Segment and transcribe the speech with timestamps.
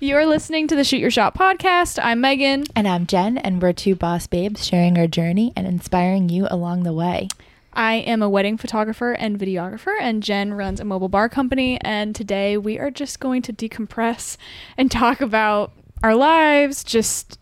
[0.00, 1.98] You're listening to the Shoot Your Shot podcast.
[2.00, 2.70] I'm Meghan.
[2.76, 6.84] And I'm Jen, and we're two boss babes sharing our journey and inspiring you along
[6.84, 7.26] the way.
[7.72, 11.80] I am a wedding photographer and videographer, and Jen runs a mobile bar company.
[11.80, 14.36] And today we are just going to decompress
[14.76, 17.36] and talk about our lives, just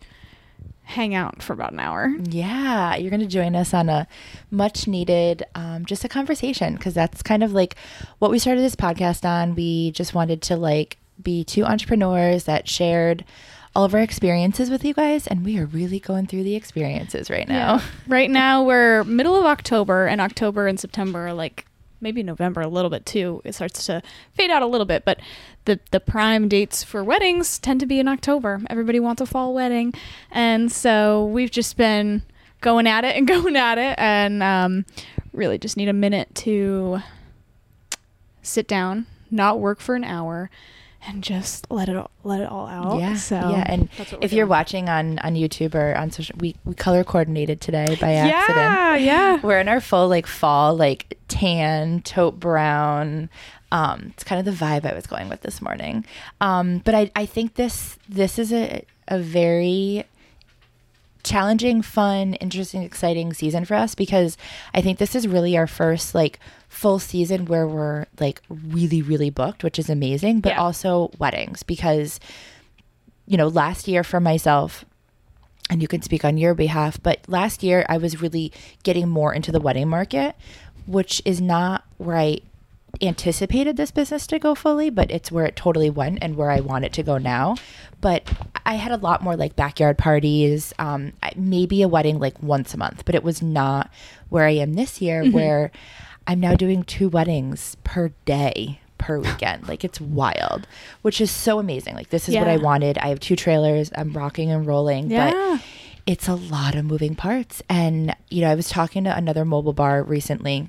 [0.81, 2.15] hang out for about an hour.
[2.23, 4.07] Yeah, you're going to join us on a
[4.49, 7.75] much needed, um, just a conversation, because that's kind of like
[8.17, 9.53] what we started this podcast on.
[9.53, 13.25] We just wanted to like be two entrepreneurs that shared
[13.75, 17.29] all of our experiences with you guys and we are really going through the experiences
[17.29, 17.75] right now.
[17.75, 17.81] Yeah.
[18.07, 21.67] Right now we're middle of October and October and September like
[22.01, 23.41] maybe November a little bit too.
[23.43, 24.01] It starts to
[24.33, 25.19] fade out a little bit, but
[25.65, 28.61] the the prime dates for weddings tend to be in October.
[28.69, 29.93] Everybody wants a fall wedding.
[30.31, 32.23] And so we've just been
[32.61, 34.85] going at it and going at it and um,
[35.33, 36.99] really just need a minute to
[38.41, 40.49] sit down, not work for an hour
[41.07, 42.99] and just let it all, let it all out.
[42.99, 43.15] Yeah.
[43.15, 43.89] So yeah, and
[44.21, 48.13] if you're watching on on YouTube or on social, we we color coordinated today by
[48.13, 48.57] accident.
[48.57, 49.39] Yeah, yeah.
[49.43, 53.29] We're in our full like fall like tan taupe brown.
[53.71, 56.05] Um, it's kind of the vibe I was going with this morning.
[56.41, 60.05] Um, but I I think this this is a a very
[61.27, 64.37] challenging, fun, interesting, exciting season for us because
[64.73, 66.39] I think this is really our first like
[66.69, 70.61] full season where we're like really, really booked, which is amazing, but yeah.
[70.61, 72.19] also weddings because,
[73.25, 74.85] you know, last year for myself,
[75.69, 79.33] and you can speak on your behalf, but last year I was really getting more
[79.33, 80.33] into the wedding market,
[80.85, 82.39] which is not where I
[83.01, 86.59] anticipated this business to go fully, but it's where it totally went and where I
[86.59, 87.55] want it to go now.
[88.01, 88.31] But
[88.65, 92.77] I had a lot more like backyard parties, um, maybe a wedding like once a
[92.77, 93.89] month, but it was not
[94.29, 95.33] where I am this year, mm-hmm.
[95.33, 95.71] where
[96.27, 99.67] I'm now doing two weddings per day per weekend.
[99.67, 100.67] like it's wild,
[101.01, 101.95] which is so amazing.
[101.95, 102.41] Like this is yeah.
[102.41, 102.97] what I wanted.
[102.97, 103.91] I have two trailers.
[103.95, 105.31] I'm rocking and rolling, yeah.
[105.31, 105.61] but
[106.05, 107.61] it's a lot of moving parts.
[107.69, 110.67] And you know, I was talking to another mobile bar recently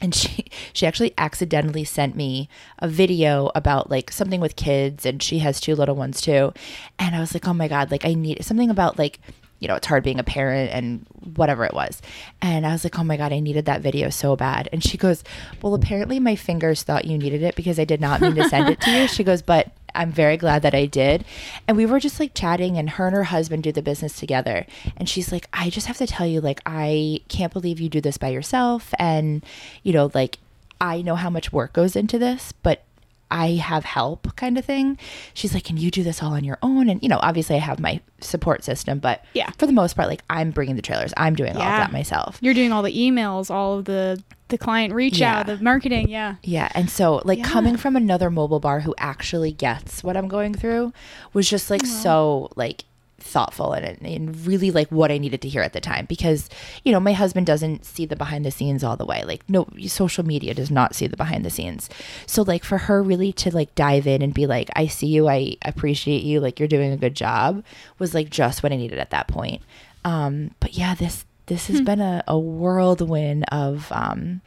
[0.00, 2.48] and she she actually accidentally sent me
[2.78, 6.52] a video about like something with kids and she has two little ones too.
[6.98, 9.20] And I was like, "Oh my god, like I need something about like
[9.62, 11.06] you know, it's hard being a parent and
[11.36, 12.02] whatever it was.
[12.42, 14.68] And I was like, oh my God, I needed that video so bad.
[14.72, 15.22] And she goes,
[15.62, 18.68] well, apparently my fingers thought you needed it because I did not mean to send
[18.70, 19.06] it to you.
[19.06, 21.24] She goes, but I'm very glad that I did.
[21.68, 24.66] And we were just like chatting, and her and her husband do the business together.
[24.96, 28.00] And she's like, I just have to tell you, like, I can't believe you do
[28.00, 28.92] this by yourself.
[28.98, 29.44] And,
[29.84, 30.38] you know, like,
[30.80, 32.82] I know how much work goes into this, but
[33.32, 34.98] I have help kind of thing.
[35.32, 36.88] She's like, Can you do this all on your own?
[36.90, 40.08] And, you know, obviously I have my support system, but yeah, for the most part,
[40.08, 41.60] like I'm bringing the trailers, I'm doing yeah.
[41.60, 42.38] all of that myself.
[42.42, 45.38] You're doing all the emails, all of the the client reach yeah.
[45.38, 46.36] out, the marketing, yeah.
[46.42, 46.70] Yeah.
[46.74, 47.44] And so like yeah.
[47.44, 50.92] coming from another mobile bar who actually gets what I'm going through
[51.32, 52.84] was just like so like
[53.22, 56.48] thoughtful and, and really like what I needed to hear at the time because
[56.84, 59.24] you know my husband doesn't see the behind the scenes all the way.
[59.24, 61.88] Like no social media does not see the behind the scenes.
[62.26, 65.28] So like for her really to like dive in and be like I see you.
[65.28, 66.40] I appreciate you.
[66.40, 67.64] Like you're doing a good job
[67.98, 69.62] was like just what I needed at that point.
[70.04, 71.84] Um but yeah this this has hmm.
[71.84, 74.40] been a, a whirlwind of um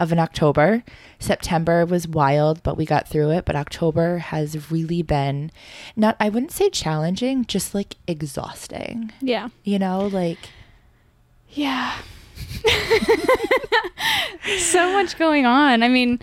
[0.00, 0.82] of an October.
[1.18, 3.44] September was wild, but we got through it.
[3.44, 5.52] But October has really been
[5.94, 9.12] not, I wouldn't say challenging, just like exhausting.
[9.20, 9.50] Yeah.
[9.62, 10.38] You know, like.
[11.50, 11.96] Yeah.
[14.58, 15.82] so much going on.
[15.82, 16.18] I mean,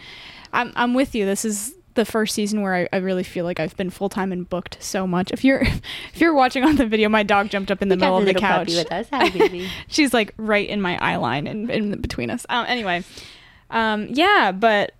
[0.52, 1.26] I'm, I'm with you.
[1.26, 4.32] This is the first season where I, I really feel like I've been full time
[4.32, 5.32] and booked so much.
[5.32, 5.62] If you're
[6.14, 8.26] if you're watching on the video, my dog jumped up in the you middle of
[8.26, 8.70] the couch.
[8.70, 9.08] With us.
[9.88, 12.46] She's like right in my eye line and in, in between us.
[12.48, 13.04] Um, anyway,
[13.70, 14.94] um, yeah, but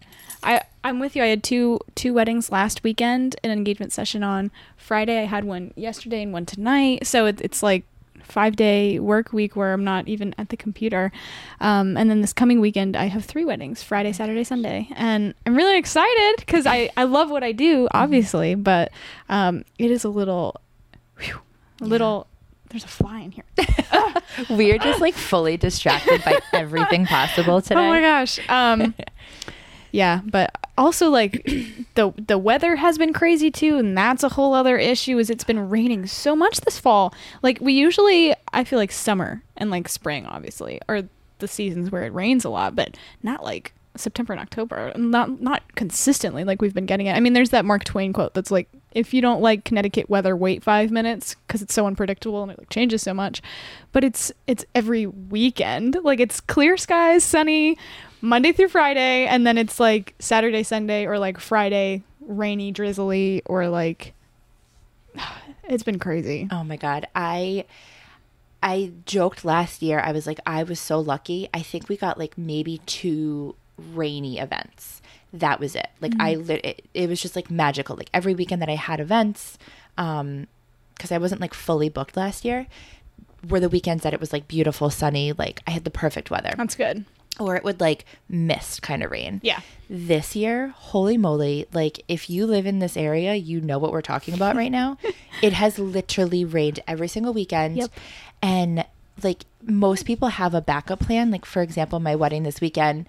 [0.44, 1.24] I I'm with you.
[1.24, 5.20] I had two two weddings last weekend, an engagement session on Friday.
[5.20, 7.06] I had one yesterday and one tonight.
[7.06, 7.84] So it, it's like
[8.28, 11.12] five day work week where I'm not even at the computer.
[11.60, 14.90] Um, and then this coming weekend, I have three weddings Friday, Saturday, Sunday.
[14.96, 18.92] And I'm really excited because I, I love what I do, obviously, but
[19.30, 20.60] um, it is a little,
[21.20, 21.36] whew,
[21.82, 21.90] a yeah.
[21.90, 22.28] little
[22.70, 23.46] there's a fly in here.
[24.50, 27.78] We're just like fully distracted by everything possible today.
[27.88, 28.40] Oh my gosh.
[28.50, 28.94] Um,
[29.92, 31.44] yeah, but also like
[31.96, 35.18] the the weather has been crazy too, and that's a whole other issue.
[35.18, 37.14] Is it's been raining so much this fall.
[37.42, 41.04] Like we usually, I feel like summer and like spring, obviously, are
[41.40, 44.92] the seasons where it rains a lot, but not like September and October.
[44.96, 47.14] Not not consistently like we've been getting it.
[47.14, 50.36] I mean, there's that Mark Twain quote that's like, if you don't like Connecticut weather,
[50.36, 53.44] wait five minutes because it's so unpredictable and it like changes so much.
[53.92, 55.98] But it's it's every weekend.
[56.04, 57.78] Like it's clear skies, sunny,
[58.22, 63.70] Monday through Friday, and then it's like Saturday, Sunday, or like Friday, rainy, drizzly, or
[63.70, 64.14] like
[65.70, 66.48] It's been crazy.
[66.50, 67.08] Oh my god.
[67.14, 67.66] I
[68.64, 70.00] I joked last year.
[70.00, 71.50] I was like I was so lucky.
[71.54, 75.02] I think we got like maybe two rainy events.
[75.40, 75.88] That was it.
[76.02, 77.96] Like I lit it, it was just like magical.
[77.96, 79.58] Like every weekend that I had events
[79.98, 80.48] um
[81.00, 82.68] cuz I wasn't like fully booked last year
[83.48, 86.54] were the weekends that it was like beautiful sunny, like I had the perfect weather.
[86.58, 87.06] That's good.
[87.40, 89.40] Or it would like mist kind of rain.
[89.44, 89.60] Yeah.
[89.90, 94.02] This year, holy moly, like if you live in this area, you know what we're
[94.02, 94.98] talking about right now.
[95.42, 97.78] it has literally rained every single weekend.
[97.78, 97.92] Yep.
[98.42, 98.86] And
[99.24, 101.30] like most people have a backup plan.
[101.30, 103.08] Like for example, my wedding this weekend,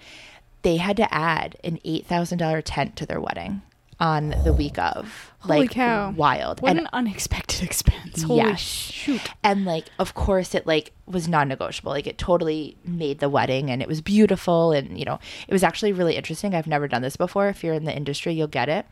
[0.62, 3.62] they had to add an $8,000 tent to their wedding
[4.00, 5.32] on the week of.
[5.40, 6.10] Holy like cow.
[6.10, 6.60] wild.
[6.60, 8.22] What and an unexpected expense.
[8.22, 8.54] Holy Yeah.
[8.54, 9.20] shoot.
[9.42, 13.80] and like of course it like was non-negotiable like it totally made the wedding and
[13.82, 15.18] it was beautiful and you know
[15.48, 18.32] it was actually really interesting i've never done this before if you're in the industry
[18.34, 18.84] you'll get it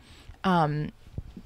[0.43, 0.91] um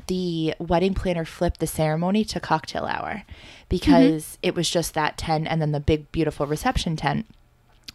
[0.08, 3.24] the wedding planner flipped the ceremony to cocktail hour
[3.70, 7.26] because it was just that tent and then the big beautiful reception tent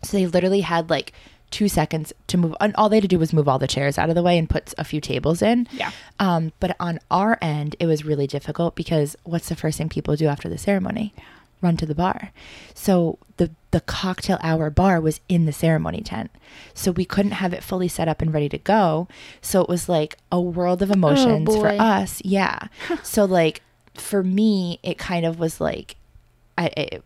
[0.02, 1.12] so they literally had like
[1.56, 3.96] two seconds to move and all they had to do was move all the chairs
[3.98, 5.90] out of the way and put a few tables in Yeah.
[6.20, 10.14] um, but on our end, it was really difficult because what's the first thing people
[10.16, 11.12] do after the ceremony?
[11.16, 11.24] Yeah.
[11.62, 12.32] Run to the bar.
[12.74, 16.30] So the the cocktail hour bar was in the ceremony tent,
[16.74, 19.08] so we couldn't have it fully set up and ready to go.
[19.40, 22.20] So it was like a world of emotions for us.
[22.22, 22.68] Yeah.
[23.02, 23.62] so like
[23.94, 25.96] for me, it kind of was like,
[26.58, 26.66] I.
[26.76, 27.04] It,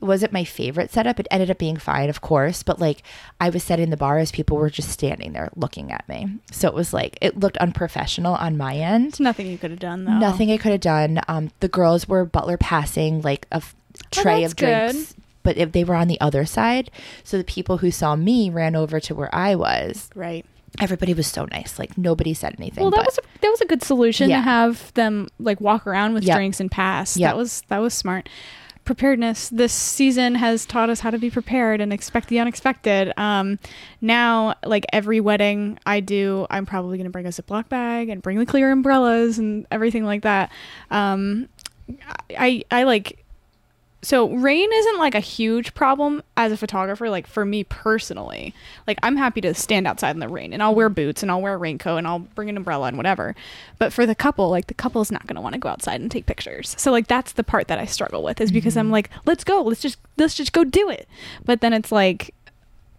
[0.00, 1.18] it wasn't my favorite setup.
[1.20, 3.02] It ended up being fine, of course, but like
[3.40, 6.38] I was setting the bar as people were just standing there looking at me.
[6.50, 9.08] So it was like it looked unprofessional on my end.
[9.08, 10.18] It's nothing you could have done though.
[10.18, 11.20] Nothing I could have done.
[11.28, 13.74] Um, the girls were butler passing like a f-
[14.10, 15.22] tray that's of drinks, good.
[15.42, 16.90] but if they were on the other side,
[17.24, 20.08] so the people who saw me ran over to where I was.
[20.14, 20.44] Right.
[20.80, 21.78] Everybody was so nice.
[21.78, 22.82] Like nobody said anything.
[22.82, 24.36] Well, that but was a, that was a good solution Yeah.
[24.36, 26.36] to have them like walk around with Yep.
[26.36, 27.16] drinks and pass.
[27.16, 27.30] Yep.
[27.30, 28.28] That was that was smart.
[28.88, 29.50] Preparedness.
[29.50, 33.12] This season has taught us how to be prepared and expect the unexpected.
[33.18, 33.58] Um,
[34.00, 38.22] now, like every wedding I do, I'm probably going to bring a Ziploc bag and
[38.22, 40.50] bring the clear umbrellas and everything like that.
[40.90, 41.50] Um,
[42.30, 43.26] I I like
[44.00, 48.54] so rain isn't like a huge problem as a photographer like for me personally.
[48.86, 51.42] Like i'm happy to stand outside in the rain and i'll wear boots and i'll
[51.42, 53.34] wear a raincoat and i'll bring an umbrella and whatever.
[53.78, 56.00] But for the couple like the couple is not going to want to go outside
[56.00, 56.74] and take pictures.
[56.78, 59.62] So like that's the part that i struggle with is because i'm like let's go.
[59.62, 61.08] Let's just let's just go do it.
[61.44, 62.34] But then it's like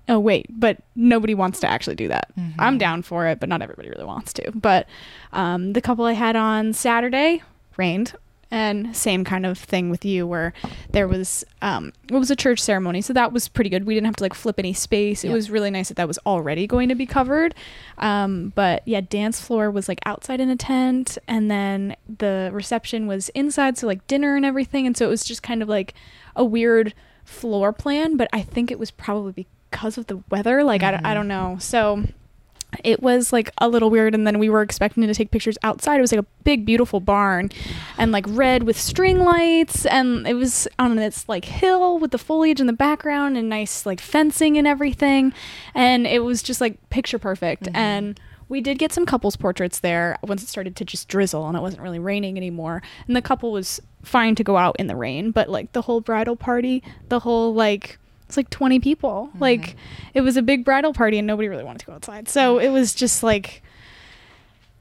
[0.09, 2.29] oh wait but nobody wants to actually do that.
[2.57, 4.51] I'm down for it but not everybody really wants to.
[4.51, 4.87] But
[5.31, 7.41] um, the couple i had on saturday
[7.77, 8.13] rained
[8.51, 10.53] and same kind of thing with you where
[10.91, 13.85] there was um it was a church ceremony so that was pretty good.
[13.85, 15.23] We didn't have to like flip any space.
[15.23, 17.53] It was really nice that that was already going to be covered.
[17.99, 23.05] Um but yeah dance floor was like outside in a tent and then the reception
[23.07, 24.87] was inside so like dinner and everything.
[24.87, 25.93] And so it was just kind of like
[26.35, 26.93] a weird
[27.25, 30.63] floor plan but i think it was probably because of the weather.
[30.63, 31.57] Like I, don't- I don't know.
[31.59, 32.05] So
[32.83, 35.98] it was like a little weird and then we were expecting to take pictures outside.
[35.98, 37.50] It was like a big beautiful barn
[37.98, 42.18] and like red with string lights and it was on this like hill with the
[42.18, 45.33] foliage in the background and nice like fencing and everything.
[45.74, 47.63] And it was just like picture perfect.
[47.63, 47.75] Mm-hmm.
[47.75, 48.19] And
[48.50, 51.62] we did get some couples portraits there once it started to just drizzle and it
[51.62, 52.81] wasn't really raining anymore.
[53.07, 55.99] And the couple was fine to go out in the rain but like the whole
[55.99, 57.99] bridal party the whole like
[58.30, 59.30] it's like 20 people.
[59.31, 59.40] Mm-hmm.
[59.42, 59.76] Like
[60.14, 62.30] it was a big bridal party and nobody really wanted to go outside.
[62.30, 63.64] So it was just like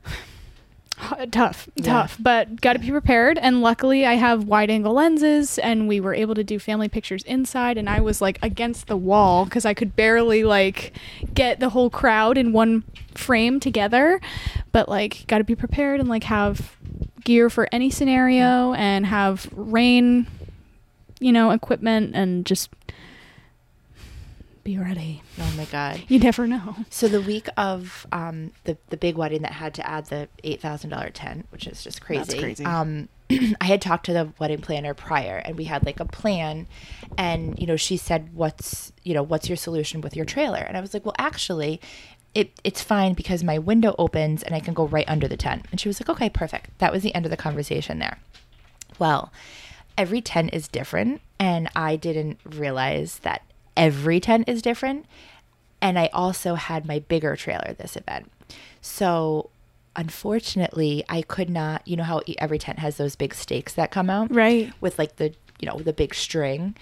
[1.31, 1.85] tough Yeah.
[1.85, 2.17] tough.
[2.21, 3.38] But got to be prepared.
[3.38, 7.23] And luckily i have wide angle lenses and we were able to do family pictures
[7.25, 7.78] inside.
[7.78, 10.93] And i was like against the wall because i could barely like
[11.33, 14.21] get the whole crowd in one frame together.
[14.73, 16.76] But like got to be prepared and like have
[17.25, 20.26] gear for any scenario and have rain
[21.21, 22.71] you know equipment and just
[24.68, 26.02] be ready oh my god.
[26.08, 29.88] you never know So the week of um, the the big wedding that had to
[29.88, 32.18] add the eight thousand dollar tent, which is just crazy.
[32.18, 32.64] That's crazy.
[32.66, 36.66] Um, I had talked to the wedding planner prior, and we had like a plan,
[37.16, 40.76] and you know she said, "What's you know what's your solution with your trailer?" And
[40.76, 41.80] I was like, "Well, actually."
[42.34, 45.64] It, it's fine because my window opens and I can go right under the tent.
[45.70, 46.78] And she was like, okay, perfect.
[46.78, 48.18] That was the end of the conversation there.
[48.98, 49.32] Well,
[49.96, 53.42] every tent is different, and I didn't realize that
[53.78, 55.06] every tent is different.
[55.80, 58.30] And I also had my bigger trailer this event.
[58.82, 59.50] So,
[59.94, 64.11] unfortunately, I could not, you know how every tent has those big stakes that come
[64.11, 64.35] out?
[64.35, 64.73] Right.
[64.80, 66.75] With like the, you know, the big string.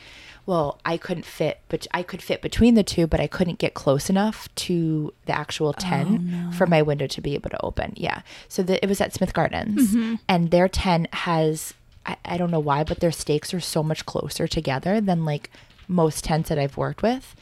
[0.47, 3.75] Well, I couldn't fit, but I could fit between the two, but I couldn't get
[3.75, 7.93] close enough to the actual oh, tent for my window to be able to open.
[7.97, 8.23] Yeah.
[8.49, 10.15] So the, it was at Smith Gardens, mm-hmm.
[10.29, 11.75] and their tent has
[12.07, 15.51] I, I don't know why, but their stakes are so much closer together than like
[15.89, 17.35] most tents that I've worked with.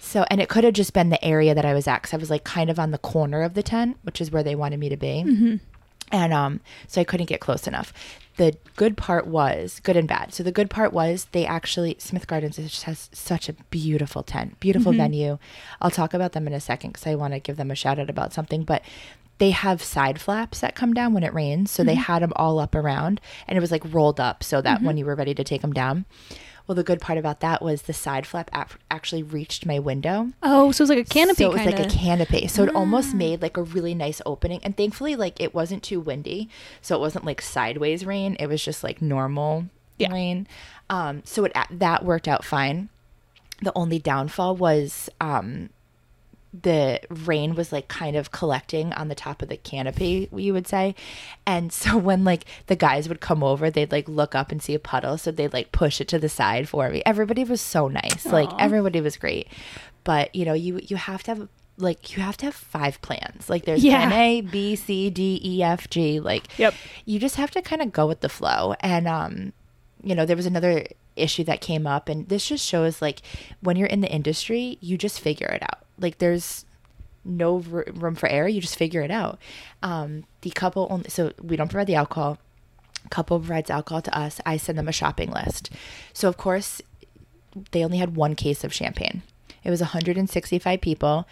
[0.00, 2.18] So, and it could have just been the area that I was at because I
[2.18, 4.78] was like kind of on the corner of the tent, which is where they wanted
[4.78, 5.24] me to be.
[5.26, 5.56] Mm-hmm.
[6.10, 7.92] And um, so I couldn't get close enough.
[8.36, 10.32] The good part was good and bad.
[10.32, 14.60] So the good part was they actually Smith Gardens just has such a beautiful tent,
[14.60, 15.00] beautiful mm-hmm.
[15.00, 15.38] venue.
[15.80, 17.98] I'll talk about them in a second because I want to give them a shout
[17.98, 18.62] out about something.
[18.62, 18.82] But
[19.38, 22.02] they have side flaps that come down when it rains, so they mm-hmm.
[22.02, 25.04] had them all up around, and it was like rolled up so that when you
[25.04, 26.06] were ready to take them down.
[26.68, 30.32] Well, the good part about that was the side flap ac- actually reached my window.
[30.42, 32.46] Oh, so it was like a canopy So it was kind like a canopy.
[32.46, 34.60] So it almost made like a really nice opening.
[34.62, 36.50] And thankfully, like it wasn't too windy.
[36.82, 38.36] So it wasn't like sideways rain.
[38.38, 39.64] It was just like normal
[39.98, 40.12] Yeah.
[40.12, 40.46] rain.
[40.90, 42.90] Um, so it that worked out fine.
[43.62, 45.70] The only downfall was um,
[46.52, 50.66] the rain was like kind of collecting on the top of the canopy, you would
[50.66, 50.94] say.
[51.46, 54.74] And so when like the guys would come over, they'd like look up and see
[54.74, 55.18] a puddle.
[55.18, 57.02] So they'd like push it to the side for me.
[57.04, 58.24] Everybody was so nice.
[58.26, 59.48] Like everybody was great.
[60.04, 63.48] But you know, you you have to have like you have to have five plans.
[63.50, 64.08] Like there's Yeah.
[64.08, 66.18] plan A, B, C, D, E, F, G.
[66.18, 66.74] Like Yep.
[67.04, 68.74] you just have to kind of go with the flow.
[68.80, 69.52] And um,
[70.02, 73.20] you know, there was another issue that came up, and this just shows like
[73.60, 75.80] when you're in the industry, you just figure it out.
[75.98, 76.64] Like there's
[77.24, 78.48] no r- room for error.
[78.48, 79.38] You just figure it out.
[79.82, 82.38] Um, the couple only, so we don't provide the alcohol.
[83.10, 84.40] Couple provides alcohol to us.
[84.44, 85.70] I send them a shopping list.
[86.12, 86.82] So of course,
[87.70, 89.22] they only had one case of champagne.
[89.64, 91.26] It was 165 people.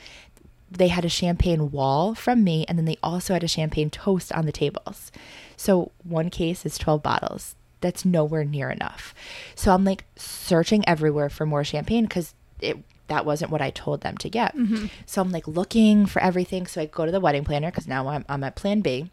[0.71, 4.33] They had a champagne wall from me, and then they also had a champagne toast
[4.33, 5.13] on the tables.
[5.57, 7.55] So one case is 12 bottles.
[7.81, 9.15] That's nowhere near enough.
[9.55, 14.01] So I'm like searching everywhere for more champagne because it that wasn't what I told
[14.01, 14.57] them to get.
[14.57, 14.87] Mm-hmm.
[15.07, 16.67] So I'm like looking for everything.
[16.67, 19.11] So I go to the wedding planner because now I'm, I'm at plan B.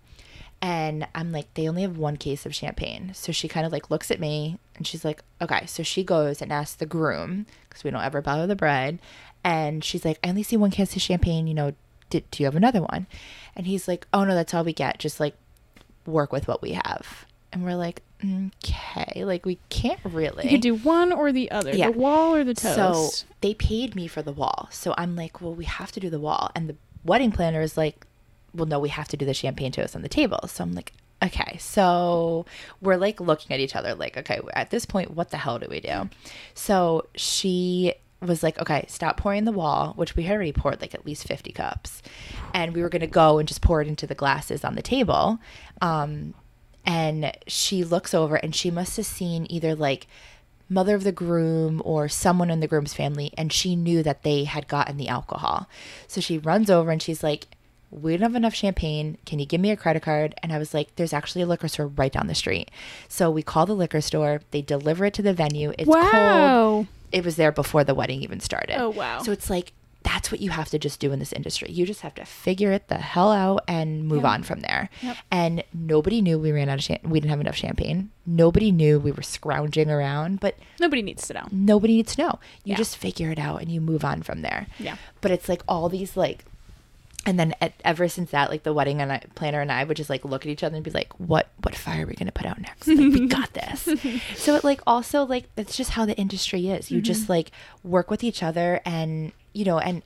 [0.61, 3.11] And I'm like, they only have one case of champagne.
[3.13, 5.65] So she kind of like looks at me and she's like, okay.
[5.65, 8.99] So she goes and asks the groom, because we don't ever bother the bride.
[9.43, 11.47] And she's like, I only see one case of champagne.
[11.47, 11.73] You know,
[12.09, 13.07] did, do you have another one?
[13.57, 14.99] And he's like, oh no, that's all we get.
[14.99, 15.35] Just like
[16.05, 17.25] work with what we have.
[17.53, 20.43] And we're like, okay, like we can't really.
[20.45, 21.91] You could do one or the other, Yeah.
[21.91, 23.19] the wall or the toast.
[23.19, 24.67] So they paid me for the wall.
[24.71, 26.51] So I'm like, well, we have to do the wall.
[26.55, 28.05] And the wedding planner is like,
[28.53, 30.39] well, no, we have to do the champagne toast on the table.
[30.47, 30.93] So I'm like,
[31.23, 31.57] okay.
[31.59, 32.45] So
[32.81, 35.67] we're like looking at each other, like, okay, at this point, what the hell do
[35.69, 36.09] we do?
[36.53, 40.93] So she was like, okay, stop pouring the wall, which we had already poured like
[40.95, 42.01] at least 50 cups.
[42.53, 44.81] And we were going to go and just pour it into the glasses on the
[44.81, 45.39] table.
[45.81, 46.33] Um,
[46.85, 50.07] and she looks over and she must have seen either like
[50.69, 54.43] mother of the groom or someone in the groom's family and she knew that they
[54.43, 55.67] had gotten the alcohol.
[56.07, 57.47] So she runs over and she's like
[58.01, 59.19] we don't have enough champagne.
[59.25, 60.33] Can you give me a credit card?
[60.41, 62.71] And i was like there's actually a liquor store right down the street.
[63.07, 64.41] So we call the liquor store.
[64.51, 65.73] They deliver it to the venue.
[65.77, 66.87] It's cold.
[67.11, 68.81] It was there before the wedding even started.
[68.81, 69.21] Oh, wow.
[69.21, 71.71] So it's like that's what you have to just do in this industry.
[71.71, 74.89] You just have to figure it the hell out and move on from there.
[75.01, 75.17] Yep.
[75.31, 78.11] And nobody knew we ran out of cham- we didn't have enough champagne.
[78.25, 81.47] Nobody knew we were scrounging around, but Nobody needs to know.
[81.51, 82.39] nobody needs to know.
[82.63, 82.77] You Yeah.
[82.77, 84.67] just figure it out and you move on from there.
[84.77, 84.97] Yeah.
[85.21, 86.45] But it's like all these like
[87.25, 89.95] and then at, ever since that, like the wedding and I, planner and I would
[89.95, 92.33] just like look at each other and be like, "What what fire are we gonna
[92.33, 92.87] put out next?
[92.87, 93.87] Like, we got this."
[94.35, 96.91] so it like also like that's just how the industry is.
[96.91, 97.31] You just mm-hmm.
[97.31, 100.01] like work with each other, and you know, and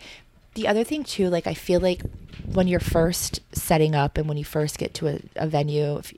[0.54, 2.02] the other thing too, like I feel like
[2.46, 6.14] when you're first setting up and when you first get to a, a venue, if,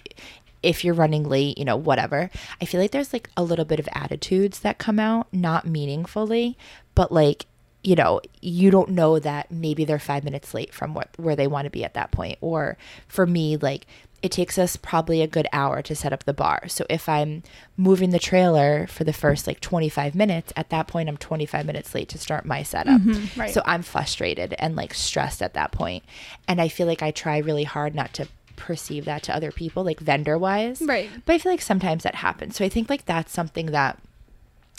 [0.63, 2.29] if you're running late, you know, whatever,
[2.61, 6.57] I feel like there's like a little bit of attitudes that come out, not meaningfully,
[6.95, 7.45] but like
[7.83, 11.47] you know, you don't know that maybe they're five minutes late from what where they
[11.47, 12.37] want to be at that point.
[12.41, 13.87] Or for me, like
[14.21, 16.67] it takes us probably a good hour to set up the bar.
[16.67, 17.43] So if I'm
[17.77, 21.95] moving the trailer for the first like 25 minutes, at that point I'm 25 minutes
[21.95, 23.01] late to start my setup.
[23.01, 23.39] Mm-hmm.
[23.39, 23.53] right.
[23.53, 26.03] So I'm frustrated and like stressed at that point.
[26.47, 29.83] And I feel like I try really hard not to perceive that to other people,
[29.83, 30.81] like vendor wise.
[30.81, 31.09] Right.
[31.25, 32.57] But I feel like sometimes that happens.
[32.57, 33.97] So I think like that's something that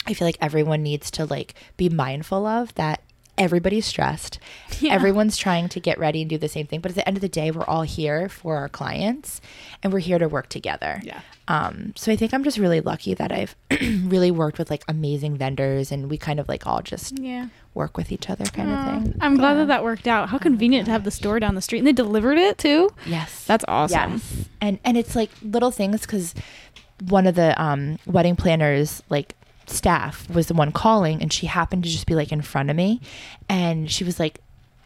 [0.05, 3.01] I feel like everyone needs to like be mindful of that
[3.41, 4.39] everybody's stressed.
[4.79, 4.93] Yeah.
[4.93, 6.79] Everyone's trying to get ready and do the same thing.
[6.79, 9.41] But at the end of the day, we're all here for our clients
[9.83, 11.01] and we're here to work together.
[11.03, 11.21] Yeah.
[11.47, 13.55] Um, so I think I'm just really lucky that I've
[14.05, 17.47] really worked with like amazing vendors and we kind of like all just Yeah.
[17.73, 19.17] work with each other kind Aw, of thing.
[19.21, 19.57] I'm glad Yeah.
[19.57, 20.29] that that worked out.
[20.29, 22.91] How convenient to have the store down the street, and they delivered it too.
[23.05, 23.43] Yes.
[23.45, 24.13] That's awesome.
[24.13, 24.45] Yes.
[24.61, 26.33] And and it's like little things because
[27.09, 29.35] one of the um, wedding planners like
[29.71, 32.75] staff was the one calling and she happened to just be like in front of
[32.75, 33.01] me
[33.49, 34.39] and she was like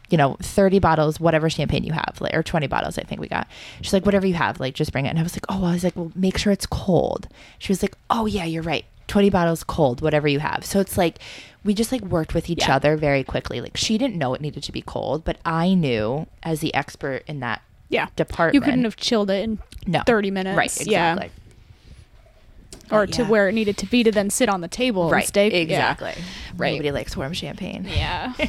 [0.08, 3.26] you know, 30 bottles, whatever champagne you have, like, or 20 bottles, I think we
[3.26, 3.48] got.
[3.82, 5.08] She's like, whatever you have, like, just bring it.
[5.08, 7.26] And I was like, oh, I was like, well, make sure it's cold.
[7.58, 8.84] She was like, oh, yeah, you're right.
[9.08, 10.64] 20 bottles cold, whatever you have.
[10.64, 11.18] So it's like,
[11.64, 12.76] we just like worked with each Yeah.
[12.76, 13.60] other very quickly.
[13.60, 17.24] Like, she didn't know it needed to be cold, but I knew as the expert
[17.26, 18.06] in that Yeah.
[18.14, 18.54] department.
[18.54, 20.02] You couldn't have chilled it in no.
[20.06, 20.56] 30 minutes.
[20.56, 20.92] Right, exactly.
[20.92, 21.28] Yeah.
[22.90, 25.20] Or But to where it needed to be to then sit on the table Right,
[25.20, 25.48] and stay.
[25.50, 25.56] yeah.
[25.58, 26.14] exactly.
[26.56, 26.72] Right.
[26.72, 27.84] Nobody likes warm champagne.
[27.88, 28.32] Yeah.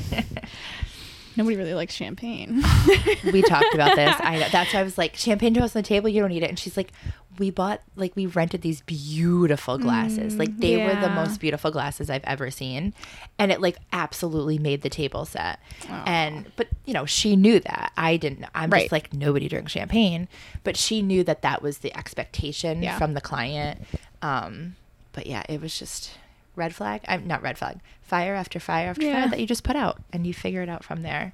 [1.35, 2.63] Nobody really likes champagne.
[3.31, 4.15] we talked about this.
[4.19, 4.47] I know.
[4.51, 6.49] that's why I was like, champagne toast on the table, you don't need it.
[6.49, 6.91] And she's like,
[7.37, 10.33] we bought like we rented these beautiful glasses.
[10.33, 12.95] Mm, like they were the most beautiful glasses I've ever seen.
[13.37, 15.59] And it like absolutely made the table set.
[15.87, 17.91] And but you know, she knew that.
[17.95, 18.45] I didn't.
[18.55, 18.79] I'm Right.
[18.85, 20.27] just like nobody drinks champagne,
[20.63, 22.97] but she knew that that was the expectation Yeah.
[22.97, 23.81] from the client.
[24.21, 24.75] Um
[25.13, 26.11] but yeah, it was just
[26.55, 27.01] red flag.
[27.07, 27.79] I'm not red flag.
[28.01, 29.21] Fire after fire after Yeah.
[29.21, 31.33] fire that you just put out and you figure it out from there.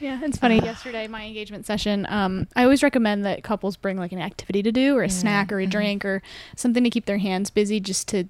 [0.00, 0.56] Yeah, it's funny.
[0.56, 4.72] Yesterday, my engagement session, um, I always recommend that couples bring like an activity to
[4.72, 6.22] do, or a snack, or a drink, or
[6.56, 8.24] something to keep their hands busy, just to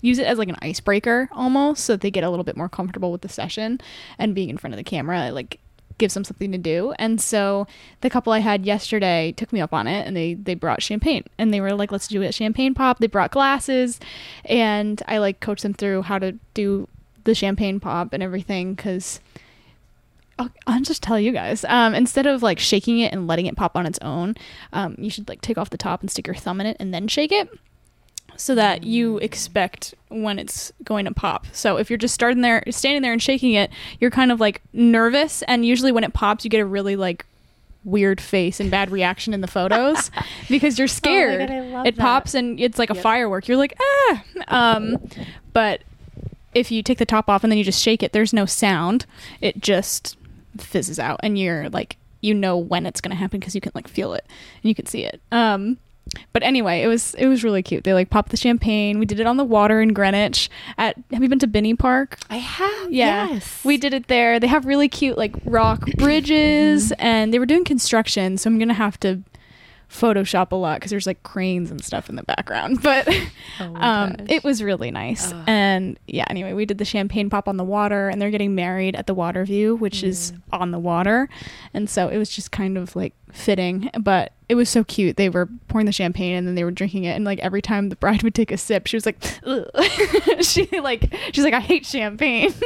[0.00, 2.68] use it as like an icebreaker almost, so that they get a little bit more
[2.68, 3.80] comfortable with the session
[4.20, 5.32] and being in front of the camera.
[5.32, 5.58] Like
[5.98, 6.92] gives them something to do.
[6.98, 7.66] And so
[8.00, 11.24] the couple I had yesterday took me up on it, and they they brought champagne,
[11.38, 14.00] and they were like, "Let's do a champagne pop." They brought glasses,
[14.44, 16.88] and I like coached them through how to do
[17.24, 19.20] the champagne pop and everything because.
[20.36, 21.64] I'll, I'll just tell you guys.
[21.66, 24.34] Um, instead of like shaking it and letting it pop on its own,
[24.72, 26.92] um, you should like take off the top and stick your thumb in it and
[26.92, 27.48] then shake it,
[28.36, 31.46] so that you expect when it's going to pop.
[31.52, 34.62] So if you're just starting there, standing there and shaking it, you're kind of like
[34.72, 37.26] nervous, and usually when it pops, you get a really like
[37.84, 40.10] weird face and bad reaction in the photos
[40.48, 41.50] because you're scared.
[41.50, 42.02] I love it that.
[42.02, 43.02] pops and it's like a Yep.
[43.02, 43.46] firework.
[43.46, 44.96] You're like ah, um,
[45.52, 45.82] but
[46.54, 49.04] if you take the top off and then you just shake it, there's no sound.
[49.40, 50.16] It just
[50.56, 53.86] fizzes out, and you're like, you know when it's gonna happen because you can like
[53.88, 54.24] feel it
[54.62, 55.20] and you can see it.
[55.30, 55.76] Um,
[56.32, 57.84] but anyway, it was it was really cute.
[57.84, 58.98] They like popped the champagne.
[58.98, 60.48] We did it on the water in Greenwich.
[60.78, 62.18] At have you been to Binney Park?
[62.30, 62.92] I have.
[62.92, 63.64] Yeah, Yes.
[63.64, 64.38] we did it there.
[64.38, 68.36] They have really cute like rock bridges, and they were doing construction.
[68.38, 69.22] So I'm gonna have to
[69.90, 72.78] Photoshop a lot because there's like cranes and stuff in the background.
[72.82, 73.06] But
[73.60, 74.26] Oh um, gosh.
[74.28, 75.32] it was really nice.
[75.46, 78.96] And yeah, anyway, we did the champagne pop on the water, and they're getting married
[78.96, 80.40] at the Water View, which is Mm.
[80.60, 81.28] on the water.
[81.72, 85.16] And so it was just kind of like fitting, but it was so cute.
[85.16, 87.88] They were pouring the champagne and then they were drinking it, and like every time
[87.90, 89.16] the bride would take a sip, she was like,
[90.42, 92.52] she like she's like, I hate champagne.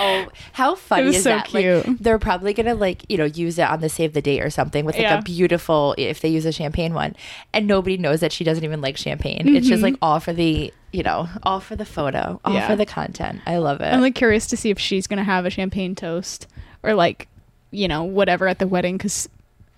[0.00, 1.46] Oh, how funny is so that?
[1.46, 1.86] cute.
[1.88, 4.48] Like, they're probably gonna like you know use it on the save the date or
[4.50, 5.18] something with like Yeah.
[5.18, 7.16] a beautiful if they use a champagne one,
[7.52, 9.56] and nobody knows that she doesn't even like champagne.
[9.56, 9.82] It's just Mhm.
[9.84, 12.66] like all for the you know all for the photo, all Yeah.
[12.68, 13.40] for the content.
[13.46, 13.86] I love it.
[13.92, 16.46] I'm like curious to see if she's gonna have a champagne toast
[16.84, 17.26] or like,
[17.72, 19.28] you know, whatever at the wedding because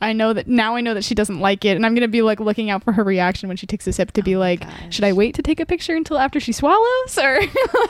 [0.00, 2.22] I know that now I know that she doesn't like it, and I'm gonna be
[2.22, 4.60] like looking out for her reaction when she takes a sip to be Oh like,
[4.60, 4.94] gosh.
[4.94, 7.40] should I wait to take a picture until after she swallows or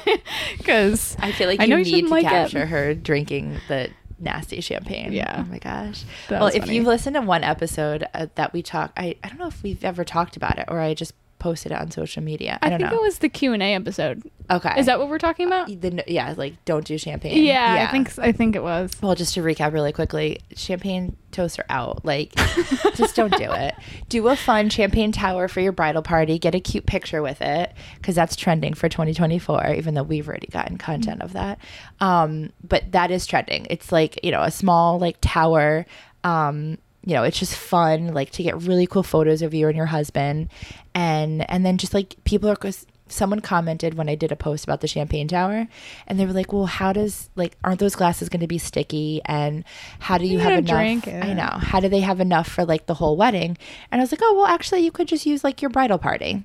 [0.59, 2.29] because I feel like I you know you need to like it.
[2.29, 5.13] capture her drinking the nasty champagne.
[5.13, 5.45] Yeah.
[5.47, 6.05] Oh my gosh.
[6.29, 6.77] That well, if funny.
[6.77, 9.85] you've listened to one episode uh, that we talk, I I don't know if we've
[9.85, 12.59] ever talked about it or I just posted it on social media.
[12.63, 12.97] I, I, think know.
[12.97, 14.23] it was the Q and A episode.
[14.49, 14.75] okay.
[14.79, 15.67] Is that what we're talking about?
[15.67, 17.43] the yeah like don't do champagne?
[17.45, 18.93] Yeah, I think I think it was.
[19.03, 22.05] Well, just to recap really quickly, champagne toasts are out.
[22.05, 22.35] Like,
[22.95, 23.75] just don't do it.
[24.09, 26.39] Do a fun champagne tower for your bridal party.
[26.39, 29.75] Get a cute picture with it because that's trending for 2024.
[29.75, 31.59] Even though we've already gotten content of that,
[32.01, 33.67] um, but that is trending.
[33.71, 35.87] It's like you know a small like tower.
[36.23, 39.77] Um, you know, it's just fun, like to get really cool photos of you and
[39.77, 40.49] your husband,
[40.95, 42.57] and and then just like people are.
[42.57, 45.67] 'cause Someone commented when I did a post about the champagne tower,
[46.07, 49.21] and they were like, "Well, how does like aren't those glasses going to be sticky?
[49.25, 49.65] And
[49.99, 50.79] how do you, You have enough?
[50.79, 51.25] drink it.
[51.25, 51.59] I know.
[51.59, 53.59] How do they have enough for like the whole wedding?"
[53.91, 56.45] And I was like, "Oh, well, actually, you could just use like your bridal party."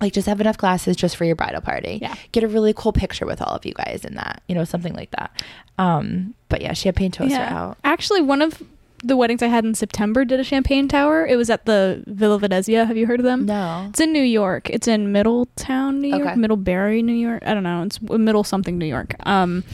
[0.00, 1.98] Like just have enough glasses just for your bridal party.
[2.00, 2.14] Yeah.
[2.30, 4.94] Get a really cool picture with all of you guys in that, you know, something
[4.94, 5.32] like that.
[5.76, 7.78] Um, but yeah, champagne toasts are out.
[7.82, 8.62] Actually, one of
[9.02, 11.26] the weddings I had in September did a champagne tower.
[11.26, 12.84] It was at the Villa Venezia.
[12.84, 13.46] Have you heard of them?
[13.46, 13.86] No.
[13.88, 14.68] It's in New York.
[14.68, 16.34] It's in Middletown, New York, Okay.
[16.36, 17.42] Middlebury, New York.
[17.46, 17.82] I don't know.
[17.82, 19.14] It's middle something, New York.
[19.26, 19.64] Um,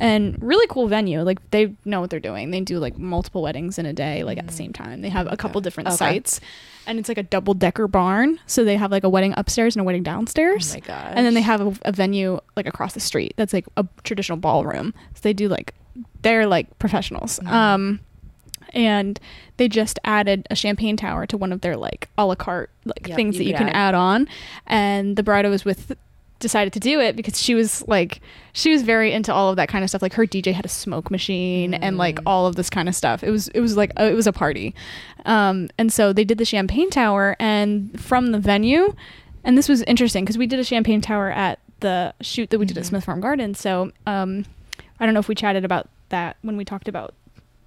[0.00, 1.22] and really cool venue.
[1.22, 2.50] Like they know what they're doing.
[2.50, 5.00] They do like multiple weddings in a day, like at the same time.
[5.02, 5.96] They have a couple different Okay.
[5.96, 6.40] sites,
[6.86, 8.38] and it's like a double decker barn.
[8.46, 10.72] So they have like a wedding upstairs and a wedding downstairs.
[10.72, 11.12] Oh my gosh.
[11.14, 14.36] And then they have a, a venue like across the street that's like a traditional
[14.36, 14.92] ballroom.
[15.14, 15.72] So they do like
[16.22, 17.38] they're like professionals.
[17.44, 17.50] Mhm.
[17.52, 18.00] Um,
[18.74, 19.18] and
[19.56, 23.06] they just added a champagne tower to one of their like a la carte like
[23.08, 23.88] Yep, things you that you can add.
[23.90, 24.28] add on.
[24.66, 25.96] And the bride I was with
[26.40, 28.20] decided to do it because she was like
[28.52, 30.02] she was very into all of that kind of stuff.
[30.02, 33.22] Like her DJ had a smoke machine and like all of this kind of stuff.
[33.24, 34.74] It was it was like uh, it was a party.
[35.24, 38.94] Um and so they did the champagne tower and from the venue
[39.44, 42.66] and this was interesting because we did a champagne tower at the shoot that we
[42.66, 43.54] did at Smith Farm Garden.
[43.54, 44.44] So um
[45.00, 47.14] I don't know if we chatted about that when we talked about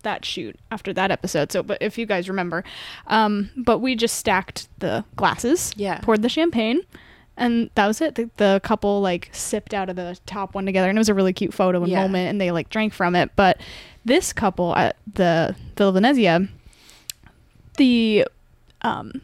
[0.07, 2.63] that shoot after that episode so but if you guys remember
[3.07, 5.99] um but we just stacked the glasses Yeah.
[5.99, 6.81] poured the champagne
[7.35, 10.89] and that was it the, the couple like sipped out of the top one together
[10.89, 12.01] and it was a really cute photo and Yeah.
[12.01, 13.59] moment and they like drank from it but
[14.05, 16.47] this couple at the Villa Venezia
[17.77, 18.25] the
[18.81, 19.21] um